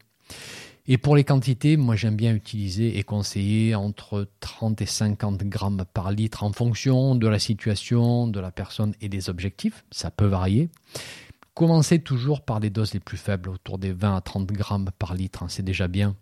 Et 0.91 0.97
pour 0.97 1.17
les 1.17 1.25
quantités, 1.25 1.77
moi 1.77 1.97
j'aime 1.97 2.17
bien 2.17 2.35
utiliser 2.35 2.99
et 2.99 3.03
conseiller 3.03 3.75
entre 3.75 4.27
30 4.41 4.81
et 4.81 4.87
50 4.87 5.43
grammes 5.45 5.85
par 5.93 6.11
litre 6.11 6.45
en 6.45 6.53
fonction 6.53 7.15
de 7.15 7.29
la 7.29 7.39
situation, 7.39 8.27
de 8.27 8.41
la 8.41 8.51
personne 8.51 8.95
et 9.03 9.11
des 9.11 9.29
objectifs. 9.29 9.85
Ça 9.91 10.11
peut 10.11 10.25
varier. 10.25 10.71
Commencez 11.59 11.99
toujours 11.99 12.43
par 12.43 12.61
des 12.61 12.71
doses 12.71 12.95
les 12.95 13.01
plus 13.01 13.17
faibles, 13.17 13.49
autour 13.49 13.79
des 13.79 13.91
20 13.91 14.15
à 14.15 14.21
30 14.21 14.47
grammes 14.47 14.91
par 14.97 15.15
litre, 15.15 15.43
hein, 15.43 15.49
c'est 15.49 15.65
déjà 15.65 15.89
bien. 15.89 16.15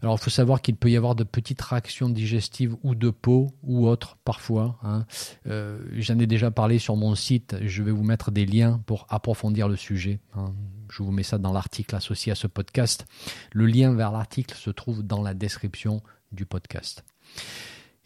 Alors, 0.00 0.16
il 0.18 0.24
faut 0.24 0.30
savoir 0.30 0.62
qu'il 0.62 0.76
peut 0.76 0.90
y 0.90 0.96
avoir 0.96 1.14
de 1.14 1.24
petites 1.24 1.60
réactions 1.60 2.08
digestives 2.08 2.74
ou 2.82 2.94
de 2.94 3.10
peau 3.10 3.52
ou 3.62 3.86
autres 3.86 4.16
parfois. 4.24 4.78
Hein. 4.82 5.04
Euh, 5.46 5.78
j'en 5.98 6.18
ai 6.18 6.26
déjà 6.26 6.50
parlé 6.50 6.78
sur 6.78 6.96
mon 6.96 7.14
site. 7.14 7.54
Je 7.60 7.82
vais 7.82 7.90
vous 7.90 8.02
mettre 8.02 8.30
des 8.30 8.46
liens 8.46 8.80
pour 8.86 9.04
approfondir 9.10 9.68
le 9.68 9.76
sujet. 9.76 10.20
Hein. 10.34 10.54
Je 10.90 11.02
vous 11.02 11.12
mets 11.12 11.22
ça 11.22 11.36
dans 11.36 11.52
l'article 11.52 11.94
associé 11.94 12.32
à 12.32 12.34
ce 12.34 12.46
podcast. 12.46 13.04
Le 13.52 13.66
lien 13.66 13.92
vers 13.92 14.10
l'article 14.10 14.56
se 14.56 14.70
trouve 14.70 15.02
dans 15.02 15.20
la 15.20 15.34
description 15.34 16.00
du 16.32 16.46
podcast. 16.46 17.04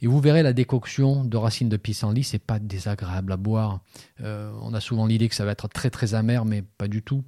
Et 0.03 0.07
vous 0.07 0.21
verrez 0.21 0.43
la 0.43 0.53
décoction 0.53 1.25
de 1.25 1.37
racines 1.37 1.69
de 1.69 1.77
pissenlit, 1.77 2.23
c'est 2.23 2.39
pas 2.39 2.59
désagréable 2.59 3.33
à 3.33 3.37
boire. 3.37 3.81
Euh, 4.21 4.53
on 4.61 4.75
a 4.75 4.81
souvent 4.81 5.07
l'idée 5.07 5.29
que 5.29 5.35
ça 5.35 5.45
va 5.45 5.53
être 5.53 5.69
très 5.69 5.91
très 5.91 6.15
amer, 6.15 6.45
mais 6.45 6.63
pas 6.63 6.89
du 6.89 7.03
tout. 7.03 7.25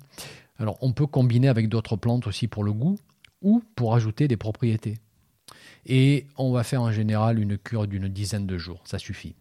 Alors 0.58 0.76
on 0.82 0.92
peut 0.92 1.06
combiner 1.06 1.48
avec 1.48 1.68
d'autres 1.68 1.96
plantes 1.96 2.26
aussi 2.26 2.46
pour 2.46 2.64
le 2.64 2.72
goût 2.72 2.98
ou 3.40 3.62
pour 3.74 3.94
ajouter 3.94 4.28
des 4.28 4.36
propriétés. 4.36 4.98
Et 5.86 6.26
on 6.36 6.52
va 6.52 6.64
faire 6.64 6.82
en 6.82 6.92
général 6.92 7.38
une 7.38 7.56
cure 7.56 7.86
d'une 7.86 8.08
dizaine 8.08 8.46
de 8.46 8.58
jours, 8.58 8.82
ça 8.84 8.98
suffit. 8.98 9.34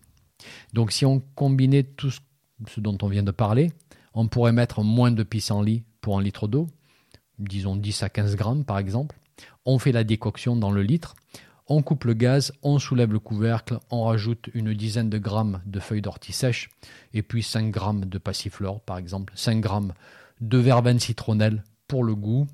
Donc 0.74 0.92
si 0.92 1.06
on 1.06 1.22
combinait 1.36 1.84
tout 1.84 2.12
ce 2.12 2.80
dont 2.80 2.98
on 3.02 3.08
vient 3.08 3.24
de 3.24 3.32
parler, 3.32 3.72
on 4.14 4.28
pourrait 4.28 4.54
mettre 4.54 4.84
moins 4.84 5.12
de 5.12 5.24
pissenlit 5.24 5.84
pour 6.00 6.18
un 6.18 6.22
litre 6.22 6.48
d'eau, 6.48 6.68
disons 7.40 7.76
10 7.76 8.04
à 8.04 8.10
15 8.10 8.36
grammes 8.36 8.64
par 8.64 8.78
exemple. 8.78 9.20
On 9.66 9.80
fait 9.80 9.92
la 9.92 10.04
décoction 10.04 10.56
dans 10.56 10.72
le 10.72 10.82
litre, 10.82 11.16
on 11.68 11.82
coupe 11.82 12.06
le 12.06 12.14
gaz, 12.14 12.54
on 12.64 12.80
soulève 12.80 13.12
le 13.12 13.20
couvercle, 13.20 13.80
on 13.90 14.06
rajoute 14.06 14.50
une 14.54 14.74
dizaine 14.74 15.10
de 15.10 15.18
grammes 15.18 15.62
de 15.66 15.80
feuilles 15.80 16.02
d'ortie 16.02 16.34
sèche 16.34 16.70
et 17.14 17.22
puis 17.22 17.44
5 17.44 17.72
grammes 17.72 18.06
de 18.06 18.18
passiflore 18.18 18.82
par 18.82 18.98
exemple, 18.98 19.34
5 19.36 19.60
grammes 19.60 19.94
de 20.42 20.58
verveine 20.58 21.00
citronnelle 21.00 21.64
pour 21.88 22.04
le 22.04 22.16
goût 22.16 22.48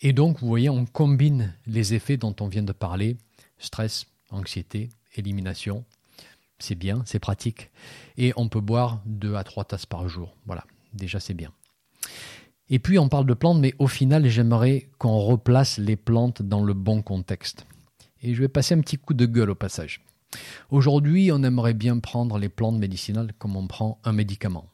et 0.00 0.12
donc, 0.12 0.38
vous 0.40 0.46
voyez, 0.46 0.68
on 0.68 0.86
combine 0.86 1.54
les 1.66 1.94
effets 1.94 2.16
dont 2.16 2.34
on 2.40 2.48
vient 2.48 2.62
de 2.62 2.72
parler, 2.72 3.16
stress, 3.58 4.06
anxiété, 4.30 4.90
élimination. 5.16 5.84
C'est 6.60 6.76
bien, 6.76 7.02
c'est 7.04 7.18
pratique. 7.18 7.70
Et 8.16 8.32
on 8.36 8.48
peut 8.48 8.60
boire 8.60 9.02
2 9.06 9.34
à 9.34 9.44
3 9.44 9.64
tasses 9.64 9.86
par 9.86 10.08
jour. 10.08 10.36
Voilà, 10.46 10.64
déjà 10.92 11.18
c'est 11.18 11.34
bien. 11.34 11.52
Et 12.70 12.78
puis 12.78 12.98
on 12.98 13.08
parle 13.08 13.26
de 13.26 13.34
plantes, 13.34 13.60
mais 13.60 13.74
au 13.78 13.86
final, 13.86 14.26
j'aimerais 14.28 14.88
qu'on 14.98 15.18
replace 15.18 15.78
les 15.78 15.96
plantes 15.96 16.42
dans 16.42 16.62
le 16.62 16.74
bon 16.74 17.02
contexte. 17.02 17.66
Et 18.22 18.34
je 18.34 18.40
vais 18.40 18.48
passer 18.48 18.74
un 18.74 18.80
petit 18.80 18.98
coup 18.98 19.14
de 19.14 19.26
gueule 19.26 19.50
au 19.50 19.54
passage. 19.54 20.04
Aujourd'hui, 20.70 21.30
on 21.32 21.42
aimerait 21.42 21.74
bien 21.74 21.98
prendre 21.98 22.38
les 22.38 22.50
plantes 22.50 22.78
médicinales 22.78 23.32
comme 23.38 23.56
on 23.56 23.66
prend 23.66 23.98
un 24.04 24.12
médicament. 24.12 24.66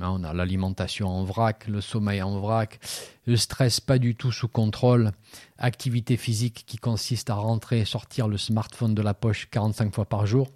Hein, 0.00 0.10
on 0.10 0.24
a 0.24 0.34
l'alimentation 0.34 1.08
en 1.08 1.24
vrac, 1.24 1.68
le 1.68 1.80
sommeil 1.80 2.20
en 2.20 2.40
vrac, 2.40 2.80
le 3.26 3.36
stress 3.36 3.80
pas 3.80 3.98
du 3.98 4.16
tout 4.16 4.32
sous 4.32 4.48
contrôle, 4.48 5.12
activité 5.56 6.16
physique 6.16 6.64
qui 6.66 6.78
consiste 6.78 7.30
à 7.30 7.34
rentrer 7.34 7.80
et 7.80 7.84
sortir 7.84 8.26
le 8.26 8.36
smartphone 8.36 8.94
de 8.94 9.02
la 9.02 9.14
poche 9.14 9.48
45 9.50 9.94
fois 9.94 10.04
par 10.04 10.26
jour. 10.26 10.50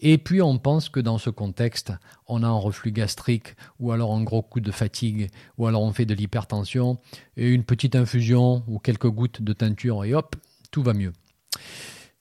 Et 0.00 0.18
puis 0.18 0.42
on 0.42 0.58
pense 0.58 0.88
que 0.88 1.00
dans 1.00 1.18
ce 1.18 1.30
contexte, 1.30 1.92
on 2.26 2.42
a 2.42 2.46
un 2.46 2.58
reflux 2.58 2.92
gastrique 2.92 3.54
ou 3.78 3.92
alors 3.92 4.12
un 4.14 4.22
gros 4.22 4.42
coup 4.42 4.60
de 4.60 4.72
fatigue 4.72 5.30
ou 5.58 5.66
alors 5.66 5.82
on 5.82 5.92
fait 5.92 6.06
de 6.06 6.14
l'hypertension 6.14 6.98
et 7.36 7.48
une 7.48 7.64
petite 7.64 7.94
infusion 7.94 8.64
ou 8.66 8.78
quelques 8.78 9.10
gouttes 9.10 9.42
de 9.42 9.52
teinture 9.52 10.04
et 10.04 10.14
hop, 10.14 10.36
tout 10.70 10.82
va 10.82 10.94
mieux. 10.94 11.12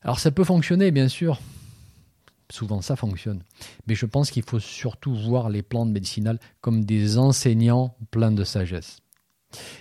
Alors 0.01 0.19
ça 0.19 0.31
peut 0.31 0.43
fonctionner 0.43 0.91
bien 0.91 1.07
sûr, 1.07 1.39
souvent 2.49 2.81
ça 2.81 2.95
fonctionne. 2.95 3.43
Mais 3.87 3.95
je 3.95 4.05
pense 4.05 4.29
qu'il 4.31 4.43
faut 4.43 4.59
surtout 4.59 5.15
voir 5.15 5.49
les 5.49 5.63
plantes 5.63 5.89
médicinales 5.89 6.39
comme 6.59 6.85
des 6.85 7.17
enseignants 7.17 7.95
pleins 8.11 8.31
de 8.31 8.43
sagesse. 8.43 8.99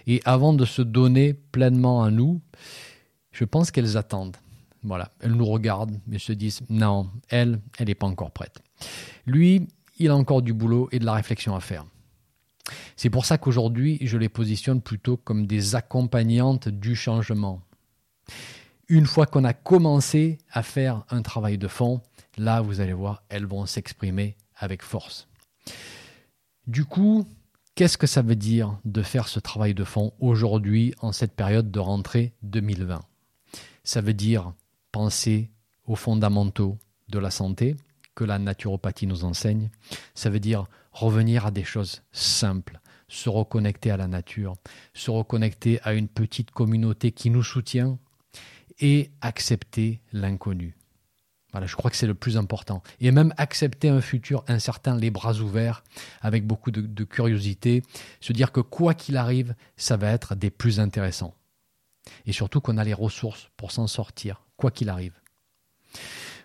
Et 0.07 0.21
avant 0.25 0.53
de 0.53 0.65
se 0.65 0.83
donner 0.83 1.35
pleinement 1.35 2.03
à 2.03 2.11
nous, 2.11 2.41
je 3.33 3.45
pense 3.45 3.71
qu'elles 3.71 3.97
attendent. 3.97 4.37
Voilà, 4.83 5.11
elles 5.21 5.33
nous 5.33 5.47
regardent 5.47 5.99
et 6.11 6.19
se 6.19 6.33
disent 6.33 6.61
non, 6.69 7.11
elle, 7.29 7.61
elle 7.79 7.89
n'est 7.89 7.95
pas 7.95 8.07
encore 8.07 8.31
prête. 8.31 8.63
Lui, 9.27 9.69
il 9.99 10.11
a 10.11 10.17
encore 10.17 10.43
du 10.43 10.55
boulot 10.55 10.89
et 10.93 10.99
de 10.99 11.05
la 11.05 11.13
réflexion 11.13 11.55
à 11.55 11.61
faire. 11.61 11.85
C'est 12.97 13.11
pour 13.11 13.25
ça 13.25 13.39
qu'aujourd'hui, 13.39 13.99
je 14.01 14.17
les 14.17 14.29
positionne 14.29 14.81
plutôt 14.81 15.17
comme 15.17 15.47
des 15.47 15.75
accompagnantes 15.75 16.69
du 16.69 16.95
changement. 16.95 17.63
Une 18.89 19.07
fois 19.07 19.27
qu'on 19.27 19.45
a 19.45 19.53
commencé 19.53 20.39
à 20.51 20.63
faire 20.63 21.05
un 21.11 21.23
travail 21.23 21.59
de 21.59 21.69
fond, 21.69 22.01
là, 22.39 22.61
vous 22.61 22.81
allez 22.81 22.93
voir, 22.93 23.23
elles 23.29 23.47
vont 23.47 23.67
s'exprimer 23.67 24.37
avec 24.57 24.83
force. 24.83 25.29
Du 26.67 26.85
coup, 26.85 27.27
qu'est-ce 27.75 27.99
que 27.99 28.07
ça 28.07 28.23
veut 28.23 28.37
dire 28.37 28.79
de 28.85 29.03
faire 29.03 29.29
ce 29.29 29.41
travail 29.41 29.75
de 29.75 29.85
fond 29.85 30.13
aujourd'hui 30.21 30.95
en 31.01 31.13
cette 31.13 31.35
période 31.35 31.71
de 31.71 31.79
rentrée 31.79 32.35
2020 32.43 33.01
Ça 33.85 34.01
veut 34.01 34.15
dire 34.15 34.53
penser 34.93 35.51
aux 35.87 35.97
fondamentaux 35.97 36.79
de 37.09 37.19
la 37.19 37.31
santé 37.31 37.77
que 38.15 38.25
la 38.25 38.39
naturopathie 38.39 39.07
nous 39.07 39.25
enseigne. 39.25 39.71
Ça 40.15 40.31
veut 40.31 40.41
dire 40.41 40.67
revenir 40.93 41.47
à 41.47 41.51
des 41.51 41.65
choses 41.65 42.03
simples, 42.13 42.81
se 43.09 43.29
reconnecter 43.29 43.91
à 43.91 43.97
la 43.97 44.07
nature, 44.07 44.55
se 44.95 45.11
reconnecter 45.11 45.81
à 45.83 45.95
une 45.95 46.09
petite 46.09 46.51
communauté 46.51 47.13
qui 47.13 47.31
nous 47.31 47.43
soutient 47.43 47.99
et 48.79 49.11
accepter 49.21 50.01
l'inconnu. 50.13 50.77
Voilà, 51.53 51.67
je 51.67 51.75
crois 51.75 51.91
que 51.91 51.97
c'est 51.97 52.07
le 52.07 52.15
plus 52.15 52.37
important. 52.37 52.83
Et 53.01 53.11
même 53.11 53.35
accepter 53.37 53.89
un 53.89 54.01
futur 54.01 54.45
incertain, 54.47 54.97
les 54.97 55.11
bras 55.11 55.35
ouverts, 55.35 55.83
avec 56.21 56.47
beaucoup 56.47 56.71
de, 56.71 56.81
de 56.81 57.05
curiosité, 57.05 57.83
se 58.21 58.33
dire 58.33 58.53
que 58.53 58.61
quoi 58.61 58.95
qu'il 58.95 59.17
arrive, 59.17 59.55
ça 59.77 59.97
va 59.97 60.11
être 60.11 60.37
des 60.37 60.51
plus 60.51 60.79
intéressants. 60.79 61.35
Et 62.27 62.33
surtout 62.33 62.61
qu'on 62.61 62.79
a 62.79 62.85
les 62.85 62.95
ressources 62.95 63.51
pour 63.57 63.73
s'en 63.73 63.87
sortir, 63.87 64.43
quoi 64.61 64.71
qu'il 64.71 64.91
arrive. 64.91 65.19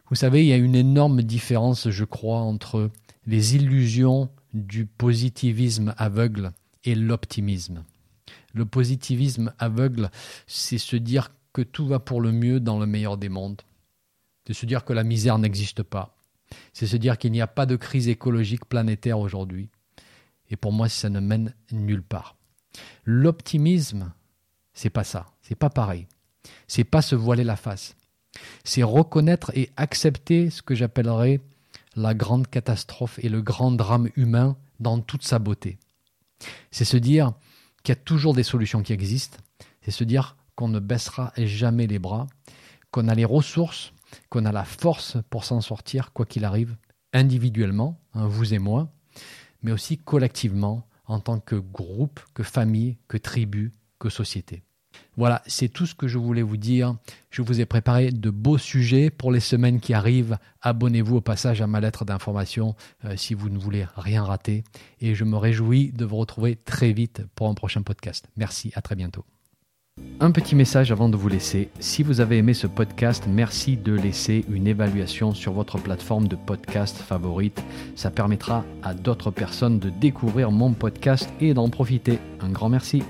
Vous 0.09 0.15
savez, 0.15 0.43
il 0.43 0.47
y 0.47 0.53
a 0.53 0.57
une 0.57 0.75
énorme 0.75 1.21
différence, 1.21 1.89
je 1.89 2.05
crois, 2.05 2.39
entre 2.39 2.89
les 3.27 3.55
illusions 3.55 4.29
du 4.53 4.85
positivisme 4.85 5.93
aveugle 5.97 6.53
et 6.83 6.95
l'optimisme. 6.95 7.83
Le 8.53 8.65
positivisme 8.65 9.53
aveugle, 9.59 10.09
c'est 10.47 10.77
se 10.77 10.95
dire 10.95 11.31
que 11.53 11.61
tout 11.61 11.85
va 11.85 11.99
pour 11.99 12.21
le 12.21 12.31
mieux 12.31 12.59
dans 12.59 12.79
le 12.79 12.85
meilleur 12.85 13.17
des 13.17 13.29
mondes. 13.29 13.61
C'est 14.47 14.53
se 14.53 14.65
dire 14.65 14.85
que 14.85 14.93
la 14.93 15.03
misère 15.03 15.39
n'existe 15.39 15.83
pas. 15.83 16.15
C'est 16.71 16.87
se 16.87 16.97
dire 16.97 17.17
qu'il 17.17 17.31
n'y 17.31 17.41
a 17.41 17.47
pas 17.47 17.65
de 17.65 17.75
crise 17.75 18.07
écologique 18.07 18.65
planétaire 18.65 19.19
aujourd'hui. 19.19 19.69
Et 20.49 20.55
pour 20.55 20.71
moi, 20.71 20.87
ça 20.87 21.09
ne 21.09 21.19
mène 21.19 21.53
nulle 21.71 22.03
part. 22.03 22.37
L'optimisme, 23.03 24.13
c'est 24.73 24.89
pas 24.91 25.03
ça. 25.03 25.25
C'est 25.41 25.55
pas 25.55 25.69
pareil. 25.69 26.07
C'est 26.67 26.83
pas 26.83 27.01
se 27.01 27.15
voiler 27.15 27.43
la 27.43 27.55
face. 27.55 27.95
C'est 28.63 28.83
reconnaître 28.83 29.51
et 29.55 29.69
accepter 29.77 30.49
ce 30.49 30.61
que 30.61 30.75
j'appellerais 30.75 31.41
la 31.95 32.13
grande 32.13 32.47
catastrophe 32.47 33.19
et 33.23 33.29
le 33.29 33.41
grand 33.41 33.71
drame 33.71 34.09
humain 34.15 34.57
dans 34.79 34.99
toute 34.99 35.23
sa 35.23 35.39
beauté. 35.39 35.77
C'est 36.71 36.85
se 36.85 36.97
dire 36.97 37.33
qu'il 37.83 37.93
y 37.93 37.97
a 37.97 38.01
toujours 38.01 38.33
des 38.33 38.43
solutions 38.43 38.83
qui 38.83 38.93
existent. 38.93 39.37
C'est 39.81 39.91
se 39.91 40.03
dire 40.03 40.35
qu'on 40.55 40.67
ne 40.67 40.79
baissera 40.79 41.31
jamais 41.37 41.87
les 41.87 41.99
bras, 41.99 42.27
qu'on 42.91 43.07
a 43.07 43.15
les 43.15 43.25
ressources, 43.25 43.93
qu'on 44.29 44.45
a 44.45 44.51
la 44.51 44.65
force 44.65 45.17
pour 45.29 45.45
s'en 45.45 45.61
sortir, 45.61 46.11
quoi 46.13 46.25
qu'il 46.25 46.45
arrive, 46.45 46.75
individuellement, 47.13 47.99
hein, 48.13 48.27
vous 48.27 48.53
et 48.53 48.59
moi, 48.59 48.91
mais 49.61 49.71
aussi 49.71 49.97
collectivement, 49.97 50.87
en 51.05 51.19
tant 51.19 51.39
que 51.39 51.55
groupe, 51.55 52.19
que 52.33 52.43
famille, 52.43 52.97
que 53.07 53.17
tribu, 53.17 53.71
que 53.99 54.09
société. 54.09 54.63
Voilà, 55.17 55.41
c'est 55.47 55.69
tout 55.69 55.85
ce 55.85 55.95
que 55.95 56.07
je 56.07 56.17
voulais 56.17 56.41
vous 56.41 56.57
dire. 56.57 56.95
Je 57.29 57.41
vous 57.41 57.61
ai 57.61 57.65
préparé 57.65 58.11
de 58.11 58.29
beaux 58.29 58.57
sujets 58.57 59.09
pour 59.09 59.31
les 59.31 59.39
semaines 59.39 59.79
qui 59.79 59.93
arrivent. 59.93 60.37
Abonnez-vous 60.61 61.17
au 61.17 61.21
passage 61.21 61.61
à 61.61 61.67
ma 61.67 61.79
lettre 61.79 62.05
d'information 62.05 62.75
euh, 63.05 63.15
si 63.15 63.33
vous 63.33 63.49
ne 63.49 63.57
voulez 63.57 63.85
rien 63.95 64.23
rater. 64.23 64.63
Et 65.01 65.15
je 65.15 65.23
me 65.23 65.37
réjouis 65.37 65.91
de 65.91 66.05
vous 66.05 66.17
retrouver 66.17 66.55
très 66.55 66.91
vite 66.91 67.21
pour 67.35 67.49
un 67.49 67.53
prochain 67.53 67.81
podcast. 67.81 68.27
Merci, 68.37 68.71
à 68.75 68.81
très 68.81 68.95
bientôt. 68.95 69.25
Un 70.19 70.31
petit 70.31 70.55
message 70.55 70.91
avant 70.91 71.07
de 71.07 71.15
vous 71.15 71.29
laisser. 71.29 71.69
Si 71.79 72.03
vous 72.03 72.19
avez 72.19 72.37
aimé 72.37 72.53
ce 72.53 72.67
podcast, 72.67 73.25
merci 73.29 73.77
de 73.77 73.93
laisser 73.93 74.43
une 74.49 74.67
évaluation 74.67 75.33
sur 75.33 75.53
votre 75.53 75.77
plateforme 75.77 76.27
de 76.27 76.35
podcast 76.35 76.97
favorite. 76.97 77.63
Ça 77.95 78.11
permettra 78.11 78.65
à 78.83 78.93
d'autres 78.93 79.31
personnes 79.31 79.79
de 79.79 79.89
découvrir 79.89 80.51
mon 80.51 80.73
podcast 80.73 81.29
et 81.39 81.53
d'en 81.53 81.69
profiter. 81.69 82.19
Un 82.41 82.49
grand 82.49 82.67
merci. 82.67 83.03